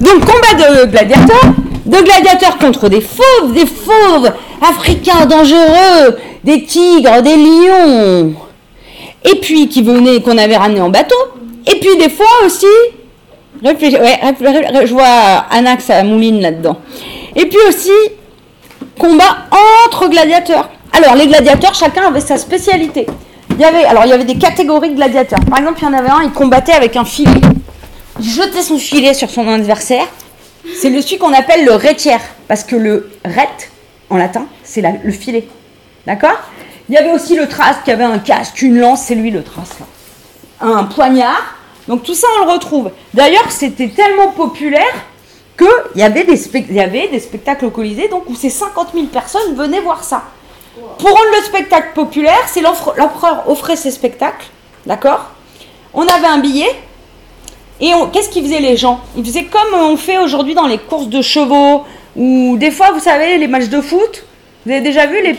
[0.00, 1.52] Donc, combat de gladiateurs.
[1.84, 8.34] De gladiateurs contre des fauves, des fauves africains dangereux, des tigres, des lions.
[9.24, 11.16] Et puis, qui venaient, qu'on avait ramenés en bateau.
[11.66, 12.66] Et puis, des fois aussi,
[13.62, 16.78] réfléchis, ouais, je vois que ça mouline là-dedans.
[17.36, 17.90] Et puis aussi,
[18.98, 19.46] combat
[19.84, 20.68] entre gladiateurs.
[21.02, 23.06] Alors, les gladiateurs, chacun avait sa spécialité.
[23.50, 25.38] Il y avait, alors, il y avait des catégories de gladiateurs.
[25.48, 27.40] Par exemple, il y en avait un, il combattait avec un filet.
[28.20, 30.06] Il jetait son filet sur son adversaire.
[30.78, 32.20] C'est le celui qu'on appelle le retière.
[32.48, 33.48] Parce que le ret,
[34.10, 35.48] en latin, c'est la- le filet.
[36.06, 36.36] D'accord?
[36.88, 39.42] Il y avait aussi le trace qui avait un casque, une lance, c'est lui le
[39.42, 39.70] trace.
[39.80, 39.86] là.
[40.66, 41.54] Un poignard.
[41.88, 42.90] Donc tout ça, on le retrouve.
[43.14, 44.92] D'ailleurs, c'était tellement populaire
[45.56, 48.88] qu'il y, avait des il y avait des spectacles au Colisée donc, où ces 50
[48.92, 50.24] 000 personnes venaient voir ça.
[50.98, 54.46] Pour rendre le spectacle populaire, c'est l'empereur offrait ses spectacles,
[54.86, 55.30] d'accord?
[55.92, 56.70] On avait un billet,
[57.80, 59.00] et qu'est-ce qu'ils faisaient les gens?
[59.16, 61.84] Ils faisaient comme on fait aujourd'hui dans les courses de chevaux,
[62.16, 64.24] ou des fois, vous savez, les matchs de foot.
[64.64, 65.36] Vous avez déjà vu les...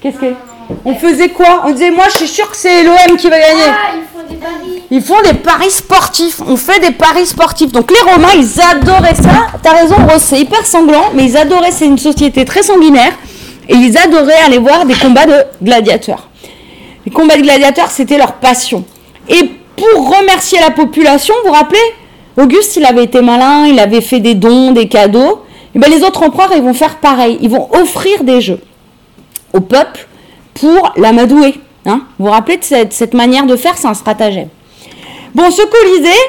[0.00, 0.34] Qu'est-ce que...
[0.84, 3.62] On faisait quoi On disait, moi, je suis sûr que c'est l'OM qui va gagner.
[3.68, 4.82] Ah, ils font des paris.
[4.90, 6.40] Ils font des paris sportifs.
[6.46, 7.70] On fait des paris sportifs.
[7.70, 9.46] Donc les Romains, ils adoraient ça.
[9.62, 11.70] T'as raison, Rose, c'est hyper sanglant, mais ils adoraient.
[11.70, 13.12] C'est une société très sanguinaire.
[13.68, 16.28] Et ils adoraient aller voir des combats de gladiateurs.
[17.06, 18.84] Les combats de gladiateurs, c'était leur passion.
[19.28, 21.78] Et pour remercier la population, vous vous rappelez
[22.36, 25.42] Auguste, il avait été malin, il avait fait des dons, des cadeaux.
[25.74, 27.38] Et ben les autres empereurs, ils vont faire pareil.
[27.40, 28.60] Ils vont offrir des jeux
[29.52, 30.08] au peuple
[30.54, 31.60] pour l'amadouer.
[31.86, 34.48] Hein vous vous rappelez de cette, manière de faire C'est un stratagème.
[35.34, 36.20] Bon, ce Colisée,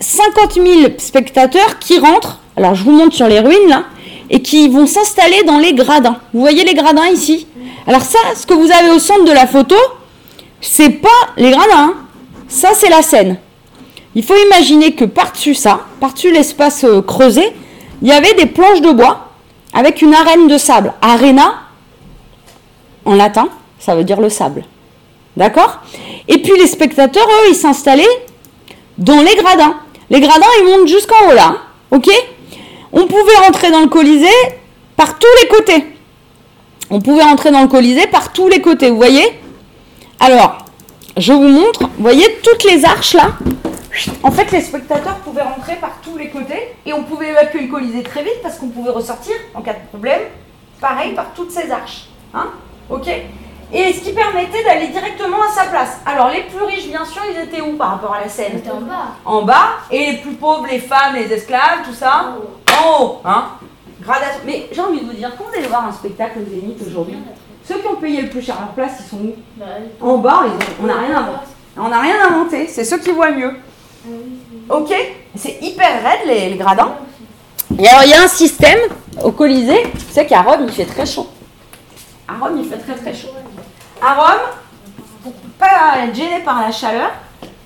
[0.00, 0.66] 50 000
[0.98, 3.84] spectateurs qui rentrent, alors je vous montre sur les ruines là,
[4.30, 6.18] et qui vont s'installer dans les gradins.
[6.32, 7.46] Vous voyez les gradins ici?
[7.86, 9.76] Alors ça, ce que vous avez au centre de la photo,
[10.60, 11.94] c'est pas les gradins, hein.
[12.48, 13.38] ça c'est la scène.
[14.14, 17.52] Il faut imaginer que par-dessus ça, par-dessus l'espace euh, creusé,
[18.02, 19.28] il y avait des planches de bois
[19.72, 20.94] avec une arène de sable.
[21.02, 21.65] Arena,
[23.06, 24.64] en latin, ça veut dire le sable.
[25.36, 25.80] D'accord?
[26.28, 28.04] Et puis les spectateurs, eux, ils s'installaient
[28.98, 29.76] dans les gradins.
[30.10, 31.56] Les gradins, ils montent jusqu'en haut là.
[31.90, 32.08] Ok?
[32.92, 34.28] On pouvait rentrer dans le Colisée
[34.96, 35.84] par tous les côtés.
[36.90, 39.24] On pouvait rentrer dans le Colisée par tous les côtés, vous voyez?
[40.20, 40.58] Alors,
[41.16, 43.32] je vous montre, vous voyez toutes les arches là
[44.22, 47.68] En fait, les spectateurs pouvaient rentrer par tous les côtés et on pouvait évacuer le
[47.68, 50.22] Colisée très vite parce qu'on pouvait ressortir en cas de problème,
[50.80, 52.06] pareil par toutes ces arches.
[52.34, 52.50] Hein?
[52.90, 53.08] Ok
[53.72, 55.98] Et ce qui permettait d'aller directement à sa place.
[56.06, 58.80] Alors, les plus riches, bien sûr, ils étaient où par rapport à la scène en
[58.80, 58.94] bas.
[59.24, 62.34] en bas, et les plus pauvres, les femmes, les esclaves, tout ça,
[62.80, 63.20] en haut.
[63.24, 63.46] Hein
[64.00, 64.40] Gradation.
[64.44, 67.18] Mais j'ai envie de vous dire, quand vous allez voir un spectacle au Zénith aujourd'hui,
[67.66, 69.64] ceux qui ont payé le plus cher leur place, ils sont où Bah,
[70.00, 71.46] En bas, ils ont- on n'a rien inventé.
[71.78, 73.52] On n'a rien inventé, c'est ceux qui voient mieux.
[74.70, 74.94] Ok
[75.34, 76.92] C'est hyper raide les, les gradins.
[77.78, 78.78] Et alors il y a un système
[79.22, 81.26] au Colisée, tu sais qu'à Rome il fait très chaud.
[82.28, 83.28] À Rome, il fait très très chaud.
[84.02, 84.42] À Rome,
[85.22, 87.10] pour pas être gêné par la chaleur,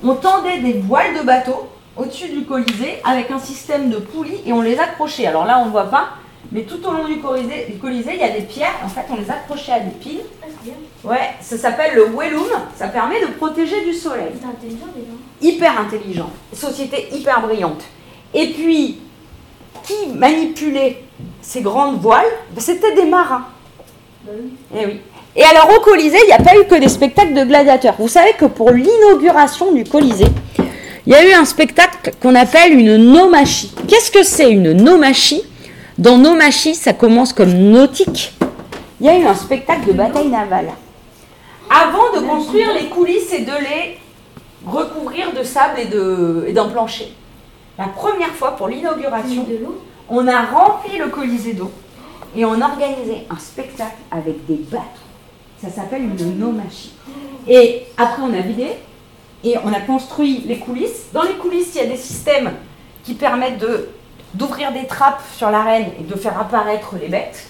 [0.05, 4.53] on tendait des voiles de bateau au-dessus du Colisée avec un système de poulies et
[4.53, 5.27] on les accrochait.
[5.27, 6.11] Alors là, on ne voit pas,
[6.53, 8.75] mais tout au long du Colisée, du Colisée, il y a des pierres.
[8.85, 10.23] En fait, on les accrochait à des piles.
[10.42, 11.09] Ah.
[11.09, 12.44] Ouais, ça s'appelle le Wellum.
[12.77, 14.33] Ça permet de protéger du soleil.
[14.38, 14.87] C'est intelligent.
[15.40, 16.31] Hyper intelligent.
[16.53, 17.83] Société hyper brillante.
[18.35, 19.01] Et puis,
[19.85, 21.03] qui manipulait
[21.40, 22.27] ces grandes voiles?
[22.53, 23.46] Ben, C'était des marins.
[24.31, 24.53] Oui.
[24.77, 25.40] Eh.
[25.40, 27.95] Et alors au Colisée, il n'y a pas eu que des spectacles de gladiateurs.
[27.99, 30.27] Vous savez que pour l'inauguration du Colisée,
[31.07, 33.73] il y a eu un spectacle qu'on appelle une nomachie.
[33.88, 35.43] Qu'est-ce que c'est une nomachie?
[35.99, 38.35] Dans nomachie, ça commence comme nautique.
[39.01, 40.71] Il y a eu un spectacle de bataille navale.
[41.71, 43.99] Avant de construire les coulisses et de les
[44.66, 47.12] recouvrir de sable et de- et d'un plancher.
[47.79, 49.81] La première fois pour l'inauguration, De l'eau.
[50.09, 51.71] on a rempli le Colisée d'eau
[52.37, 54.85] et on organisait un spectacle avec des bateaux.
[55.61, 56.93] Ça s'appelle une nomachie.
[57.47, 58.69] Et après, on a vidé
[59.45, 61.07] et on a construit les coulisses.
[61.12, 62.53] Dans les coulisses, il y a des systèmes
[63.05, 63.88] qui permettent de
[64.35, 67.49] d'ouvrir des trappes sur l'arène et de faire apparaître les bêtes.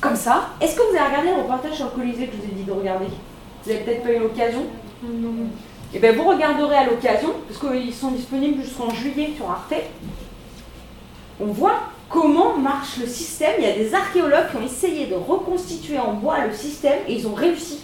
[0.00, 0.50] Comme ça.
[0.60, 2.64] Est-ce que vous avez regardé le reportage sur le Colisée que je vous ai dit
[2.64, 3.06] de regarder?
[3.06, 4.66] Vous n'avez peut-être pas eu l'occasion?
[5.02, 5.46] Non, non.
[5.94, 9.74] et bien, vous regarderez à l'occasion, parce qu'ils sont disponibles jusqu'en juillet sur Arte.
[11.40, 13.54] On voit comment marche le système?
[13.58, 17.14] Il y a des archéologues qui ont essayé de reconstituer en bois le système et
[17.14, 17.80] ils ont réussi.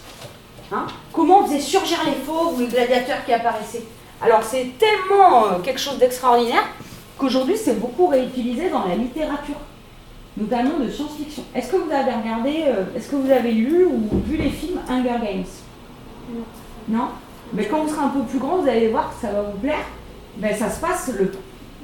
[0.71, 3.83] Hein comment on faisait surgir les fauves ou les gladiateurs qui apparaissaient?
[4.21, 6.63] Alors, c'est tellement euh, quelque chose d'extraordinaire
[7.17, 9.57] qu'aujourd'hui, c'est beaucoup réutilisé dans la littérature,
[10.37, 11.43] notamment de science-fiction.
[11.53, 14.79] Est-ce que vous avez regardé, euh, est-ce que vous avez lu ou vu les films
[14.89, 15.45] Hunger Games?
[16.87, 17.09] Non
[17.53, 19.59] Mais quand vous serez un peu plus grand, vous allez voir que ça va vous
[19.59, 19.85] plaire.
[20.37, 21.31] Ben, ça se passe, le,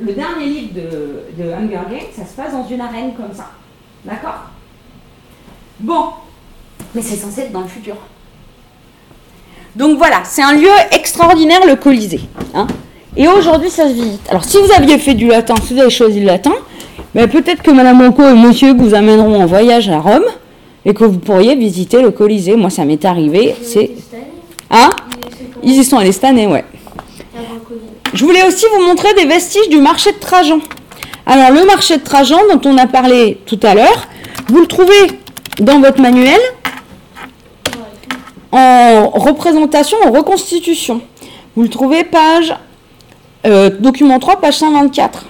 [0.01, 3.49] le dernier livre de, de Hunger Games, ça se passe dans une arène comme ça.
[4.05, 4.45] D'accord?
[5.79, 6.05] Bon.
[6.95, 7.95] Mais c'est censé être dans le futur.
[9.75, 12.21] Donc voilà, c'est un lieu extraordinaire, le Colisée.
[12.53, 12.67] hein.
[13.15, 14.21] Et aujourd'hui, ça se visite.
[14.29, 16.53] Alors, si vous aviez fait du latin, si vous avez choisi le latin,
[17.13, 20.25] ben, peut-être que Madame Monco et Monsieur vous amèneront en voyage à Rome
[20.85, 22.55] et que vous pourriez visiter le Colisée.
[22.55, 23.55] Moi, ça m'est arrivé.
[23.63, 23.91] C'est.
[24.71, 24.89] Hein?
[25.63, 26.63] Ils y sont allés cette année, ouais.
[27.35, 27.79] Il y a un Covid.
[28.13, 30.59] Je voulais aussi vous montrer des vestiges du marché de Trajan.
[31.25, 34.07] Alors, le marché de Trajan, dont on a parlé tout à l'heure,
[34.47, 35.19] vous le trouvez
[35.59, 36.39] dans votre manuel
[38.51, 41.01] en représentation, en reconstitution.
[41.55, 42.55] Vous le trouvez page,
[43.45, 45.25] euh, document 3, page 124.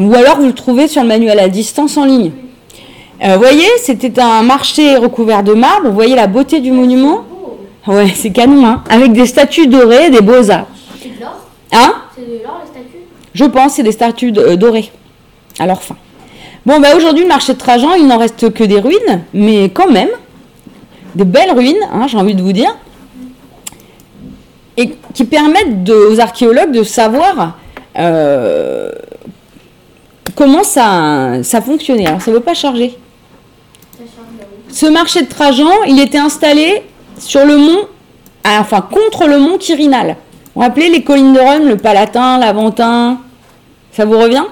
[0.00, 2.32] Ou alors vous le trouvez sur le manuel à distance en ligne.
[3.22, 5.88] Euh, Vous voyez, c'était un marché recouvert de marbre.
[5.88, 7.24] Vous voyez la beauté du monument?
[7.86, 10.66] Ouais, c'est canon, hein Avec des statues dorées, des de l'or
[11.72, 13.04] Hein C'est de l'or, les statues?
[13.34, 14.90] Je pense c'est des statues euh, dorées
[15.58, 15.96] à leur fin.
[16.64, 19.88] Bon, bah aujourd'hui, le marché de Trajan, il n'en reste que des ruines, mais quand
[19.90, 20.08] même,
[21.14, 22.74] des belles ruines, hein, j'ai envie de vous dire,
[24.76, 27.56] et qui permettent de- aux archéologues de savoir
[27.98, 28.90] euh,
[30.34, 32.06] comment ça, ça fonctionnait.
[32.06, 32.98] Alors, ça ne veut pas charger.
[33.98, 34.04] Haut
[34.68, 36.82] Ce marché de Trajan, il était installé
[37.18, 37.86] sur le mont,
[38.44, 40.16] enfin contre le mont Quirinal.
[40.56, 43.20] On appelait les collines de Rome, le Palatin, l'Aventin.
[43.92, 44.44] Ça vous revient?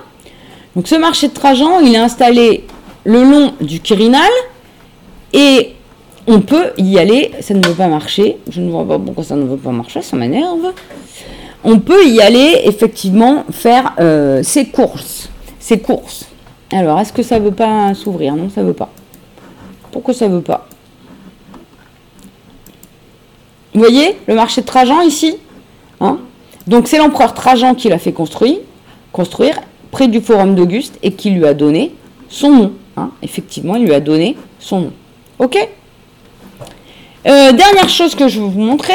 [0.77, 2.67] Donc ce marché de Trajan, il est installé
[3.05, 4.31] le long du Quirinal
[5.33, 5.75] et
[6.27, 7.33] on peut y aller.
[7.41, 8.37] Ça ne veut pas marcher.
[8.51, 10.75] Je ne vois pas pourquoi ça ne veut pas marcher, ça m'énerve.
[11.65, 15.31] On peut y aller effectivement faire euh, ses courses.
[15.59, 16.27] Ses courses.
[16.71, 18.37] Alors, est-ce que ça veut pas s'ouvrir?
[18.37, 18.91] Non, ça veut pas.
[19.91, 20.67] Pourquoi ça veut pas?
[23.73, 25.37] Vous voyez le marché de Trajan ici?
[26.05, 26.19] Hein
[26.67, 28.59] Donc c'est l'empereur Trajan qui l'a fait construire,
[29.13, 29.59] construire
[29.91, 31.95] près du forum d'Auguste et qui lui a donné
[32.29, 32.73] son nom.
[32.97, 33.11] hein.
[33.23, 34.93] Effectivement, il lui a donné son nom.
[35.39, 35.57] Ok
[37.27, 38.93] Euh, Dernière chose que je vais vous montrer,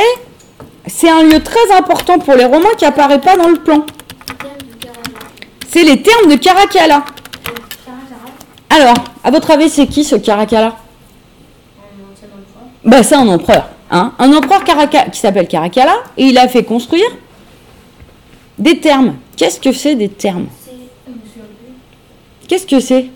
[0.88, 3.86] c'est un lieu très important pour les Romains qui apparaît pas dans le plan.
[5.68, 7.04] C'est les termes de Caracalla.
[8.70, 10.76] Alors, à votre avis, c'est qui ce Caracalla?
[12.86, 13.68] Bah, c'est un empereur.
[13.92, 14.64] Hein un empereur
[15.12, 17.10] qui s'appelle Caracalla et il a fait construire
[18.58, 19.16] des termes.
[19.36, 20.48] Qu'est-ce que c'est des termes.
[22.48, 23.08] Qu'est-ce que c'est?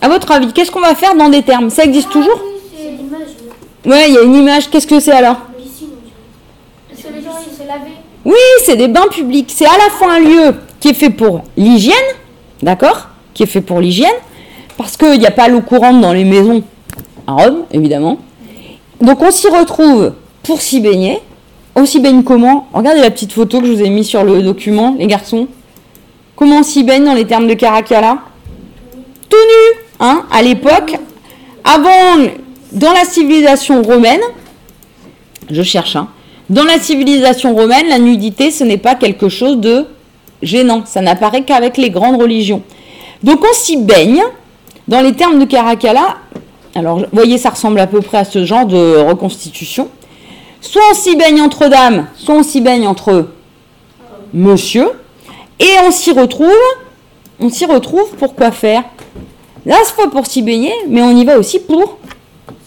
[0.00, 2.40] À votre avis, qu'est-ce qu'on va faire dans des termes Ça existe toujours?
[3.84, 4.70] Ouais, il y a une image.
[4.70, 5.36] Qu'est-ce que c'est alors?
[8.24, 9.52] Oui, c'est des bains publics.
[9.54, 11.94] C'est à la fois un lieu qui est fait pour l'hygiène,
[12.62, 13.08] d'accord?
[13.34, 14.14] Qui est fait pour l'hygiène,
[14.76, 16.62] parce qu'il n'y a pas l'eau courante dans les maisons
[17.26, 18.18] à Rome, évidemment.
[19.00, 21.20] Donc on s'y retrouve pour s'y baigner.
[21.74, 22.68] On s'y baigne comment?
[22.72, 25.48] Regardez la petite photo que je vous ai mise sur le document, les garçons.
[26.36, 28.18] Comment on s'y baigne dans les termes de Caracalla?
[29.28, 30.96] Tout nu hein, à l'époque,
[31.64, 32.22] avant,
[32.72, 34.20] dans la civilisation romaine,
[35.50, 36.08] je cherche, hein,
[36.50, 39.86] dans la civilisation romaine, la nudité, ce n'est pas quelque chose de
[40.42, 40.82] gênant.
[40.84, 42.62] Ça n'apparaît qu'avec les grandes religions.
[43.22, 44.22] Donc on s'y baigne.
[44.86, 46.18] Dans les termes de Caracalla,
[46.74, 49.88] alors vous voyez, ça ressemble à peu près à ce genre de reconstitution.
[50.60, 53.28] Soit on s'y baigne entre dames, soit on s'y baigne entre
[54.32, 54.90] monsieur,
[55.60, 56.50] et on s'y retrouve.
[57.40, 58.84] On s'y retrouve pour quoi faire?
[59.66, 61.98] Là, c'est pas pour s'y baigner, mais on y va aussi pour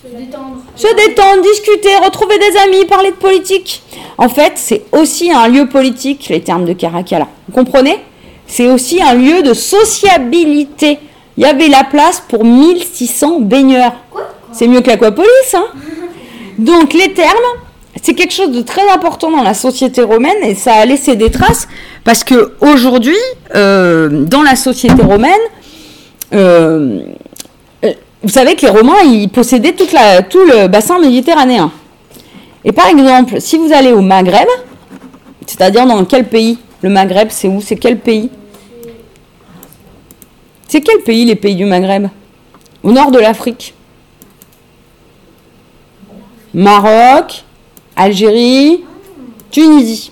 [0.03, 0.57] Se détendre.
[0.75, 3.81] se détendre, discuter, retrouver des amis, parler de politique.
[4.17, 7.27] En fait, c'est aussi un lieu politique, les termes de Caracalla.
[7.47, 7.97] Vous comprenez?
[8.45, 10.99] C'est aussi un lieu de sociabilité.
[11.37, 13.93] Il y avait la place pour 1600 baigneurs.
[14.51, 15.65] C'est mieux que l'aquapolis, hein?
[16.57, 17.35] Donc les termes,
[18.01, 21.29] c'est quelque chose de très important dans la société romaine et ça a laissé des
[21.29, 21.67] traces
[22.03, 23.17] parce que aujourd'hui,
[23.55, 25.33] euh, dans la société romaine,
[26.33, 27.01] euh,
[27.85, 31.71] euh, vous savez que les Romains, ils possédaient toute la, tout le bassin méditerranéen.
[32.65, 34.47] Et par exemple, si vous allez au Maghreb,
[35.45, 36.57] c'est-à-dire dans quel pays?
[36.81, 37.61] Le Maghreb, c'est où?
[37.61, 38.29] C'est quel pays?
[40.67, 42.09] C'est quel pays les pays du Maghreb
[42.83, 43.73] Au nord de l'Afrique.
[46.53, 47.43] Maroc,
[47.95, 48.83] Algérie,
[49.49, 50.11] Tunisie.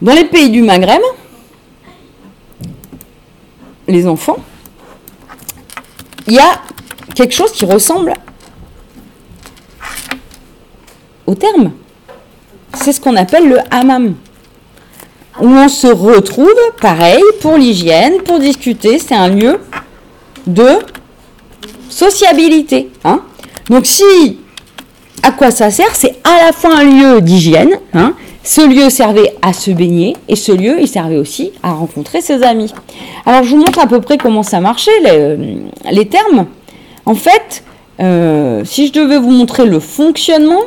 [0.00, 1.02] Dans les pays du Maghreb,
[3.86, 4.38] les enfants,
[6.26, 6.62] il y a
[7.14, 8.14] quelque chose qui ressemble
[11.26, 11.72] au terme.
[12.74, 14.14] C'est ce qu'on appelle le hammam.
[15.40, 16.48] Où on se retrouve,
[16.80, 18.98] pareil, pour l'hygiène, pour discuter.
[18.98, 19.58] C'est un lieu
[20.46, 20.78] de
[21.88, 22.90] sociabilité.
[23.04, 23.20] hein.
[23.68, 24.38] Donc si,
[25.22, 25.94] à quoi ça sert?
[25.94, 27.78] C'est à la fois un lieu d'hygiène.
[27.94, 28.14] hein.
[28.42, 32.42] Ce lieu servait à se baigner et ce lieu, il servait aussi à rencontrer ses
[32.42, 32.72] amis.
[33.26, 35.58] Alors je vous montre à peu près comment ça marchait, les,
[35.92, 36.46] les termes.
[37.04, 37.62] En fait,
[38.00, 40.62] euh, si je devais vous montrer le fonctionnement,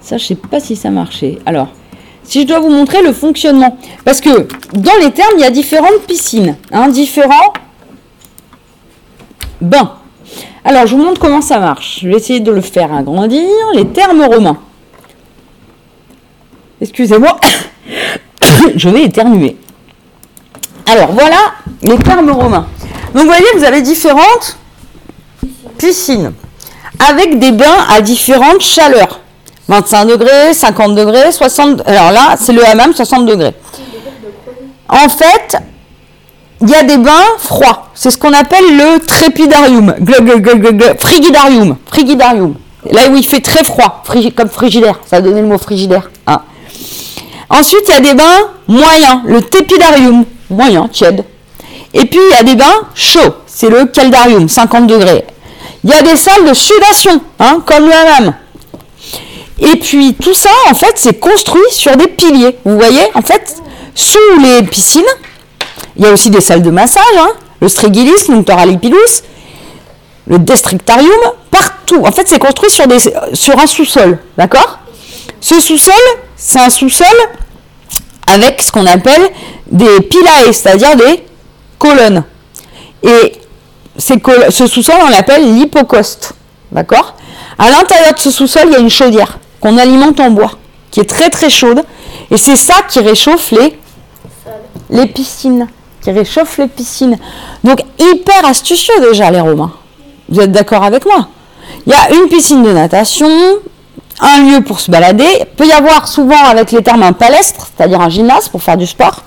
[0.00, 1.38] ça je sais pas si ça marchait.
[1.44, 1.68] Alors,
[2.26, 5.50] si je dois vous montrer le fonctionnement, parce que dans les termes, il y a
[5.50, 7.52] différentes piscines, hein, différents
[9.60, 9.92] bains.
[10.64, 12.00] Alors, je vous montre comment ça marche.
[12.02, 13.48] Je vais essayer de le faire agrandir.
[13.74, 14.58] Les termes romains.
[16.80, 17.38] Excusez-moi,
[18.74, 19.56] je vais éternuer.
[20.90, 22.66] Alors, voilà les termes romains.
[23.14, 24.58] Donc, vous voyez, vous avez différentes
[25.78, 26.32] piscines
[26.98, 29.20] avec des bains à différentes chaleurs.
[29.68, 31.82] 25 degrés, 50 degrés, 60.
[31.86, 33.54] Alors là, c'est le hammam 60 degrés.
[34.88, 35.56] En fait,
[36.60, 37.88] il y a des bains froids.
[37.94, 39.94] C'est ce qu'on appelle le trépidarium.
[40.98, 41.76] Frigidarium.
[41.86, 42.54] Frigidarium.
[42.92, 44.02] Là où il fait très froid,
[44.36, 45.00] comme frigidaire.
[45.06, 46.08] Ça a donné le mot frigidaire.
[46.26, 46.40] hein.
[47.50, 49.20] Ensuite, il y a des bains moyens.
[49.26, 50.24] Le tépidarium.
[50.48, 51.24] Moyen, tiède.
[51.92, 53.34] Et puis, il y a des bains chauds.
[53.46, 55.24] C'est le caldarium, 50 degrés.
[55.82, 58.34] Il y a des salles de sudation, hein, comme le hammam.
[59.58, 62.58] Et puis tout ça, en fait, c'est construit sur des piliers.
[62.64, 63.56] Vous voyez, en fait,
[63.94, 65.02] sous les piscines,
[65.96, 69.22] il y a aussi des salles de massage, hein, le strigilis, l'untoralipilus,
[70.26, 71.10] le destrictarium,
[71.50, 72.02] partout.
[72.04, 72.98] En fait, c'est construit sur, des,
[73.32, 74.80] sur un sous-sol, d'accord?
[75.40, 75.94] Ce sous-sol,
[76.36, 77.16] c'est un sous-sol
[78.26, 79.30] avec ce qu'on appelle
[79.70, 81.24] des pilae, c'est-à-dire des
[81.78, 82.24] colonnes.
[83.02, 83.32] Et
[83.96, 86.34] ce sous-sol, on l'appelle l'hypocoste,
[86.72, 87.14] d'accord?
[87.58, 90.52] À l'intérieur de ce sous-sol, il y a une chaudière qu'on alimente en bois,
[90.92, 91.82] qui est très très chaude,
[92.30, 93.76] et c'est ça qui réchauffe les,
[94.90, 95.66] les piscines,
[96.02, 97.18] qui réchauffe les piscines.
[97.64, 99.72] Donc hyper astucieux déjà les Romains.
[100.28, 101.26] Vous êtes d'accord avec moi?
[101.84, 103.28] Il y a une piscine de natation,
[104.20, 105.26] un lieu pour se balader.
[105.40, 108.76] Il peut y avoir souvent avec les termes un palestre, c'est-à-dire un gymnase pour faire
[108.76, 109.24] du sport.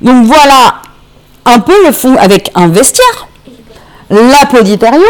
[0.00, 0.76] Donc voilà
[1.44, 3.26] un peu le fond avec un vestiaire,
[4.08, 5.04] l'apoditarium.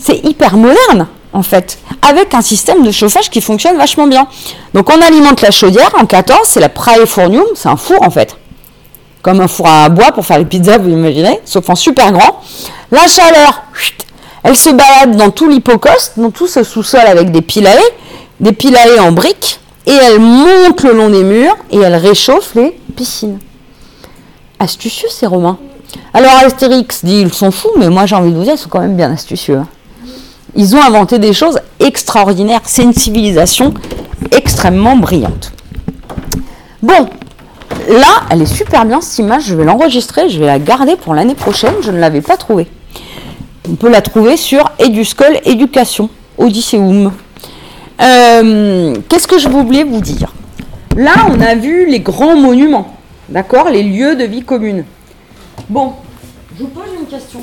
[0.00, 4.26] C'est hyper moderne en fait, avec un système de chauffage qui fonctionne vachement bien.
[4.74, 8.36] Donc on alimente la chaudière en 14, c'est la praefornium, c'est un four en fait.
[9.22, 12.40] Comme un four à bois pour faire les pizzas, vous imaginez, sauf en super grand.
[12.90, 13.62] La chaleur,
[14.42, 17.76] elle se balade dans tout l'hypocoste, dans tout ce sous-sol avec des pilae,
[18.40, 22.78] des pilae en briques, et elle monte le long des murs et elle réchauffe les
[22.96, 23.38] piscines.
[24.58, 25.58] Astucieux ces Romains.
[26.12, 28.68] Alors Astérix dit ils sont fous, mais moi j'ai envie de vous dire ils sont
[28.68, 29.56] quand même bien astucieux.
[29.56, 29.66] hein.
[30.58, 32.62] Ils ont inventé des choses extraordinaires.
[32.64, 33.72] C'est une civilisation
[34.32, 35.52] extrêmement brillante.
[36.82, 37.08] Bon,
[37.88, 39.44] là, elle est super bien cette image.
[39.44, 41.74] Je vais l'enregistrer, je vais la garder pour l'année prochaine.
[41.80, 42.66] Je ne l'avais pas trouvée.
[43.70, 47.12] On peut la trouver sur Eduscol Éducation, Odysseum.
[48.00, 50.34] Euh, Qu'est-ce que je voulais vous dire?
[50.96, 52.96] Là, on a vu les grands monuments,
[53.28, 53.68] d'accord?
[53.68, 54.84] Les lieux de vie commune.
[55.68, 55.92] Bon,
[56.56, 57.42] je vous pose une question.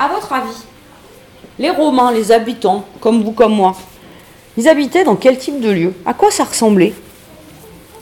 [0.00, 0.64] À votre avis,
[1.60, 3.76] les Romains, les habitants, comme vous, comme moi,
[4.56, 5.94] ils habitaient dans quel type de lieu?
[6.06, 6.94] À quoi ça ressemblait?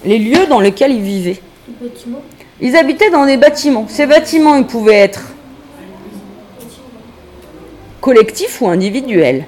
[0.04, 2.22] Les lieux dans lesquels ils vivaient Le bâtiment.
[2.61, 3.86] Ils habitaient dans des bâtiments.
[3.88, 5.22] Ces bâtiments, ils pouvaient être
[8.00, 9.46] collectifs ou individuels.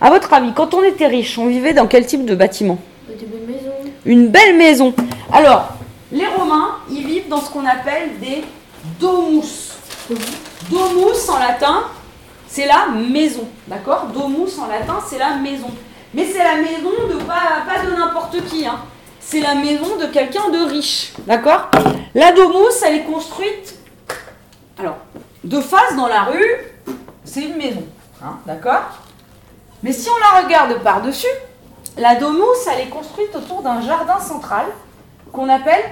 [0.00, 2.78] À votre avis, quand on était riche, on vivait dans quel type de bâtiment?
[4.04, 4.92] Une belle maison.
[5.32, 5.68] Alors,
[6.10, 8.42] les Romains, ils vivent dans ce qu'on appelle des
[9.00, 9.74] domus.
[10.70, 11.84] Domus en latin,
[12.54, 13.48] c'est la maison.
[13.66, 14.06] D'accord?
[14.14, 15.66] Domus en latin, c'est la maison.
[16.14, 18.64] Mais c'est la maison de pas, pas de n'importe qui.
[18.64, 18.78] hein.
[19.18, 21.14] C'est la maison de quelqu'un de riche.
[21.26, 21.68] D'accord?
[22.14, 23.74] La domus, elle est construite.
[24.78, 24.98] Alors,
[25.42, 26.54] de face dans la rue,
[27.24, 27.82] c'est une maison.
[28.22, 28.82] hein, D'accord?
[29.82, 31.26] Mais si on la regarde par-dessus,
[31.98, 34.66] la domus, elle est construite autour d'un jardin central
[35.32, 35.82] qu'on appelle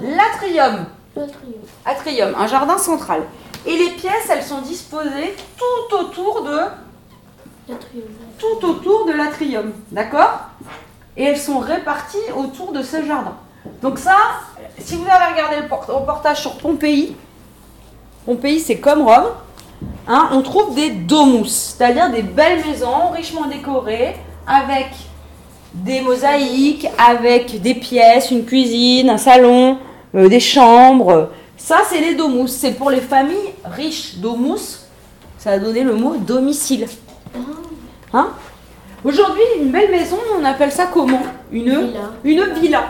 [0.00, 0.86] l'atrium.
[1.16, 1.54] L'atrium.
[1.84, 3.22] Atrium, un jardin central.
[3.66, 6.58] Et les pièces, elles sont disposées tout autour de,
[7.68, 8.04] L'atrium.
[8.38, 10.40] tout autour de l'atrium, d'accord?
[11.16, 13.34] Et elles sont réparties autour de ce jardin.
[13.80, 14.16] Donc ça,
[14.78, 17.16] si vous avez regardé le port- reportage sur Pompéi,
[18.26, 19.30] Pompéi c'est comme Rome,
[20.06, 24.88] hein, on trouve des domus, c'est-à-dire des belles maisons richement décorées, avec
[25.72, 29.78] des mosaïques, avec des pièces, une cuisine, un salon,
[30.14, 31.30] euh, des chambres.
[31.64, 32.48] Ça, c'est les domus.
[32.50, 34.16] C'est pour les familles riches.
[34.16, 34.80] Domus,
[35.38, 36.86] ça a donné le mot domicile.
[38.12, 38.28] Hein?
[39.02, 41.22] Aujourd'hui, une belle maison, on appelle ça comment?
[41.50, 42.10] Une Villa.
[42.22, 42.84] Une villa.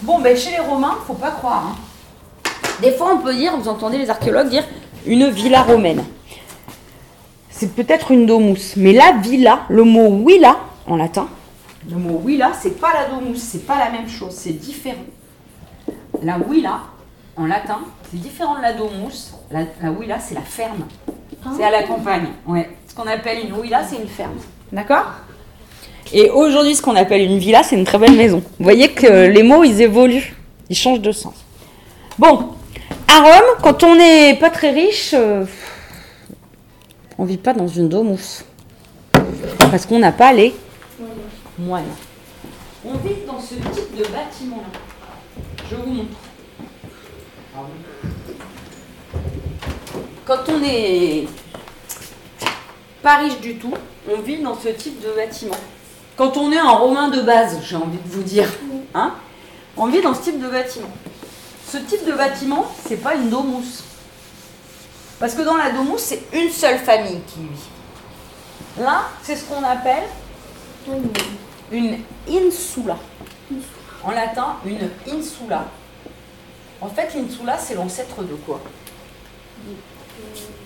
[0.00, 1.64] Bon, ben chez les Romains, faut pas croire.
[1.66, 2.50] hein.
[2.80, 4.64] Des fois, on peut dire, vous entendez les archéologues dire,
[5.04, 6.02] une villa romaine.
[7.50, 8.74] C'est peut-être une domus.
[8.76, 10.56] Mais la villa, le mot villa
[10.86, 11.28] en latin,
[11.90, 15.04] le mot villa, c'est pas la domus, c'est pas la même chose, c'est différent.
[16.22, 16.80] La villa,
[17.36, 17.80] en latin,
[18.10, 19.32] c'est différent de la domus.
[19.50, 20.84] La, la c'est la ferme.
[21.56, 22.28] C'est à la campagne.
[22.46, 22.70] Ouais.
[22.88, 24.36] Ce qu'on appelle une villa, c'est une ferme.
[24.72, 25.06] D'accord
[26.12, 28.42] Et aujourd'hui, ce qu'on appelle une villa, c'est une très belle maison.
[28.58, 30.34] Vous voyez que les mots, ils évoluent.
[30.70, 31.34] Ils changent de sens.
[32.18, 32.50] Bon,
[33.08, 35.44] à Rome, quand on n'est pas très riche, euh,
[37.18, 38.44] on vit pas dans une domus.
[39.58, 40.54] Parce qu'on n'a pas les
[41.58, 41.90] moyens.
[42.86, 44.80] On vit dans ce type de bâtiment-là.
[45.70, 46.23] Je vous montre.
[50.26, 51.26] Quand on est
[53.02, 53.74] pas riche du tout,
[54.10, 55.56] on vit dans ce type de bâtiment.
[56.16, 58.48] Quand on est un romain de base, j'ai envie de vous dire,
[58.94, 59.12] hein,
[59.76, 60.90] on vit dans ce type de bâtiment.
[61.68, 63.82] Ce type de bâtiment, c'est pas une domus.
[65.20, 68.82] Parce que dans la domus, c'est une seule famille qui vit.
[68.82, 70.04] Là, c'est ce qu'on appelle
[71.70, 71.98] une
[72.28, 72.96] insula.
[74.02, 75.66] En latin, une insula.
[76.80, 78.60] En fait, l'insula, c'est l'ancêtre de quoi?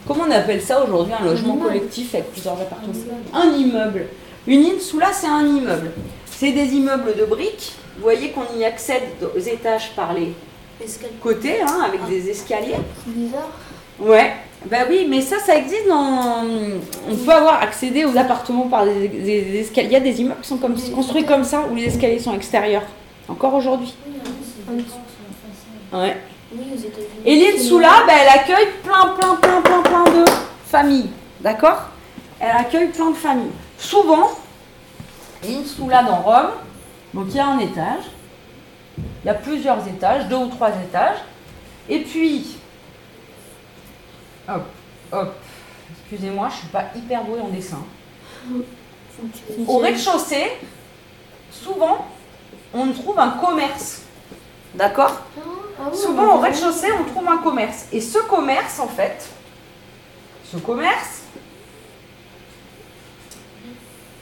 [0.06, 2.92] Comment on appelle ça aujourd'hui un logement collectif avec plusieurs appartements?
[3.34, 4.06] Un immeuble.
[4.46, 5.90] Une insula, c'est un immeuble.
[6.26, 7.72] C'est des immeubles de briques.
[7.96, 9.02] Vous voyez qu'on y accède
[9.36, 10.32] aux étages par les
[10.82, 11.12] Escalier.
[11.20, 12.76] côtés, hein, avec des escaliers.
[13.04, 13.48] C'est bizarre.
[13.98, 14.32] Ouais,
[14.70, 16.44] bah oui, mais ça, ça existe dans.
[17.10, 19.88] On peut avoir accédé aux appartements par des, des- des escaliers.
[19.88, 22.34] Il y a des immeubles qui sont comme, construits comme ça, où les escaliers sont
[22.34, 22.84] extérieurs.
[23.28, 23.92] Encore aujourd'hui.
[25.92, 26.16] Ouais.
[26.52, 27.22] Oui, aux États-Unis.
[27.24, 30.24] Et l'Insula, bah, elle accueille plein, plein, plein, plein, plein de
[30.66, 31.10] familles.
[31.40, 31.82] D'accord?
[32.40, 33.52] Elle accueille plein de familles.
[33.76, 34.30] Souvent,
[35.42, 36.50] l'Insula dans Rome,
[37.12, 38.04] donc il y a un étage,
[38.98, 41.18] il y a plusieurs étages, deux ou trois étages,
[41.88, 42.56] et puis,
[44.48, 44.62] hop,
[45.12, 45.34] hop,
[46.00, 47.82] excusez-moi, je suis pas hyper douée en dessin.
[49.66, 50.52] Au rez-de-chaussée,
[51.50, 52.06] souvent,
[52.72, 54.02] on trouve un commerce.
[54.74, 55.22] D'accord?
[55.36, 55.47] Ah
[55.94, 57.86] Souvent, au rez-de-chaussée, on trouve un commerce.
[57.92, 59.28] Et ce commerce, en fait,
[60.50, 61.22] ce commerce,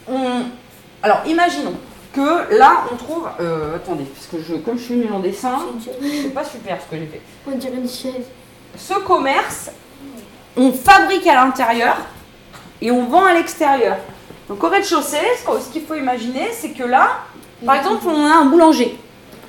[0.07, 0.43] on...
[1.03, 1.75] Alors, imaginons
[2.13, 3.27] que là, on trouve...
[3.39, 5.59] euh, attendez, parce que je, comme je suis nulle en dessin,
[6.01, 7.21] c'est pas super ce que j'ai fait.
[7.47, 8.25] On dirait une chaise.
[8.75, 9.71] Ce commerce,
[10.55, 11.97] on fabrique à l'intérieur
[12.81, 13.97] et on vend à l'extérieur.
[14.49, 17.19] Donc, au rez-de-chaussée, ce qu'il faut imaginer, c'est que là,
[17.65, 18.97] par exemple, on a un boulanger.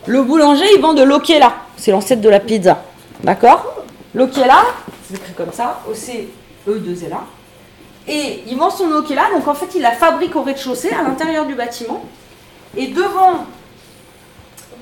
[0.07, 1.53] Le boulanger, il vend de l'okela.
[1.79, 2.83] C'est l'ancêtre de la pizza.
[3.23, 4.65] D'accord L'okela,
[5.07, 7.25] c'est écrit comme ça, O-C-E-2-L-A.
[8.11, 11.47] Et il vend son okela, donc en fait, il la fabrique au rez-de-chaussée, à l'intérieur
[11.47, 12.05] du bâtiment.
[12.77, 13.47] Et devant,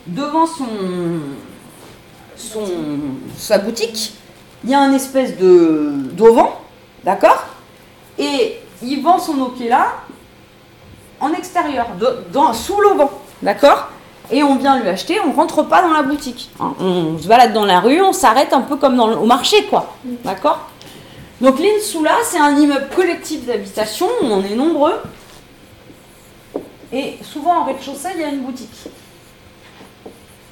[0.06, 0.66] devant son,
[3.36, 4.14] sa boutique,
[4.64, 6.60] il y a un espèce de d'auvent,
[7.04, 7.44] d'accord
[8.18, 9.88] Et il vend son okela
[11.20, 11.88] en extérieur,
[12.32, 13.10] dans, sous l'auvent,
[13.42, 13.90] d'accord
[14.30, 16.50] Et on vient lui acheter, on rentre pas dans la boutique.
[16.58, 16.74] hein.
[16.80, 20.68] On se balade dans la rue, on s'arrête un peu comme au marché, quoi, d'accord?
[21.40, 24.94] Donc l'Insula, c'est un immeuble collectif d'habitation, on est nombreux.
[26.92, 28.70] Et souvent en rez-de-chaussée, il y a une boutique.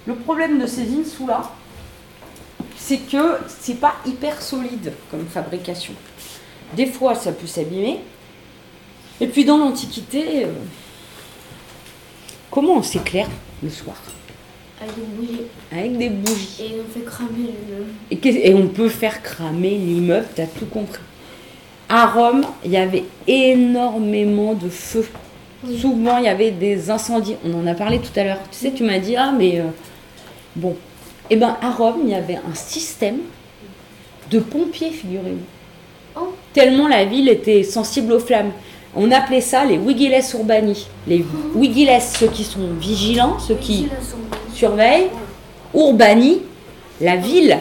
[0.06, 1.42] Le problème de ces Insula,
[2.76, 5.94] c'est que c'est pas hyper solide comme fabrication.
[6.74, 8.00] Des fois, ça peut s'abîmer.
[9.20, 10.48] Et puis dans l'Antiquité, euh,
[12.50, 13.28] comment on s'éclaire?
[13.64, 13.96] Le soir
[14.80, 15.40] Avec des bougies.
[15.72, 16.56] Avec des bougies.
[16.60, 18.46] Et on fait cramer le.
[18.46, 21.00] Et, on peut faire cramer l'immeuble, t'as tout compris.
[21.88, 25.08] À Rome, il y avait énormément de feux.
[25.64, 25.78] Oui.
[25.78, 27.36] Souvent, il y avait des incendies.
[27.44, 28.40] On en a parlé tout à l'heure.
[28.50, 29.64] Tu sais, tu m'as dit, ah, mais euh,
[30.56, 30.76] bon.
[31.30, 33.18] Eh bien, à Rome, il y avait un système
[34.30, 36.20] de pompiers, figurez-vous.
[36.20, 36.34] Oh.
[36.52, 38.52] Tellement la ville était sensible aux flammes.
[38.96, 40.86] On appelait ça les vigiles urbani.
[41.06, 41.24] Les
[41.54, 43.88] vigiles, ceux qui sont vigilants, ceux qui
[44.52, 45.10] surveille,
[45.74, 46.42] urbani,
[47.00, 47.58] la ville.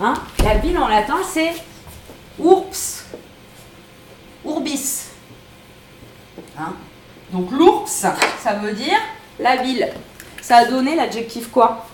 [0.00, 0.14] Hein
[0.44, 1.52] la ville en latin c'est
[2.42, 3.04] urps,
[4.44, 5.04] urbis.
[6.58, 6.74] Hein
[7.32, 8.14] Donc l'urps, ça
[8.62, 8.98] veut dire
[9.38, 9.88] la ville.
[10.42, 11.86] Ça a donné l'adjectif quoi?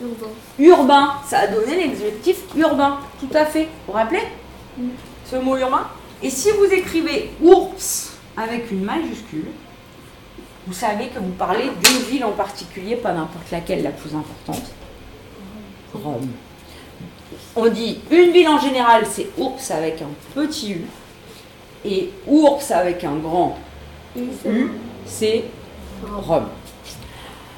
[0.00, 0.28] Urbain.
[0.58, 1.12] Urbain.
[1.28, 2.98] Ça a donné l'adjectif urbain.
[3.20, 3.64] Tout à fait.
[3.64, 4.22] Vous vous rappelez?
[5.30, 5.86] Ce mot urbain?
[6.22, 9.48] Et si vous écrivez urps avec une majuscule,
[10.66, 14.70] vous savez que vous parlez d'une ville en particulier, pas n'importe laquelle, la plus importante.
[15.92, 16.28] Rome.
[17.56, 20.82] On dit une ville en général, c'est ours avec un petit u.
[21.84, 23.58] Et ours avec un grand
[24.16, 24.68] u,
[25.04, 25.44] c'est
[26.06, 26.48] Rome.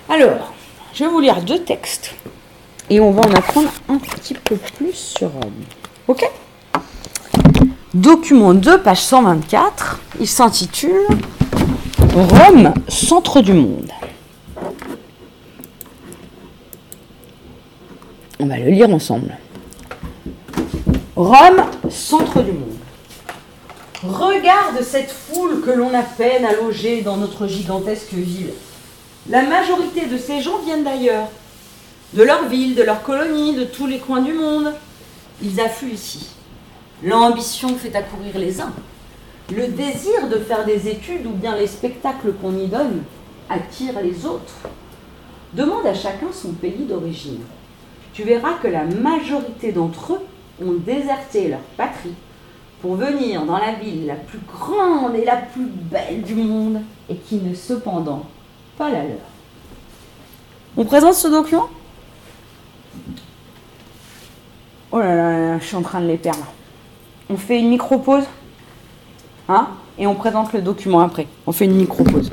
[0.09, 0.55] Alors,
[0.95, 2.15] je vais vous lire deux textes.
[2.89, 5.65] Et on va en apprendre un petit peu plus sur Rome.
[6.09, 6.25] Ok?
[7.95, 10.01] Document 2, page 124.
[10.19, 11.07] Il s'intitule
[12.13, 13.89] Rome, centre du monde.
[18.41, 19.39] On va le lire ensemble.
[21.15, 22.75] Rome, centre du monde.
[24.03, 28.51] Regarde cette foule que l'on a peine à loger dans notre gigantesque ville.
[29.31, 31.29] La majorité de ces gens viennent d'ailleurs,
[32.13, 34.73] de leur ville, de leur colonie, de tous les coins du monde.
[35.41, 36.34] Ils affluent ici.
[37.05, 38.73] L'ambition fait accourir les uns.
[39.55, 43.03] Le désir de faire des études ou bien les spectacles qu'on y donne
[43.51, 44.55] attire les autres.
[45.53, 47.41] Demande à chacun son pays d'origine.
[48.15, 50.21] Tu verras que la majorité d'entre eux
[50.65, 52.15] ont déserté leur patrie
[52.81, 56.81] pour venir dans la ville la plus grande et la plus belle du monde
[57.11, 58.25] et qui n'est cependant
[58.79, 59.19] pas la leur.
[60.77, 61.69] On présente ce document?
[64.91, 66.47] Oh là là, là, je suis en train de les perdre.
[67.31, 68.25] On fait une micro-pause
[69.49, 69.69] Hein
[69.99, 71.27] Et on présente le document après.
[71.47, 72.31] On fait une micro-pause.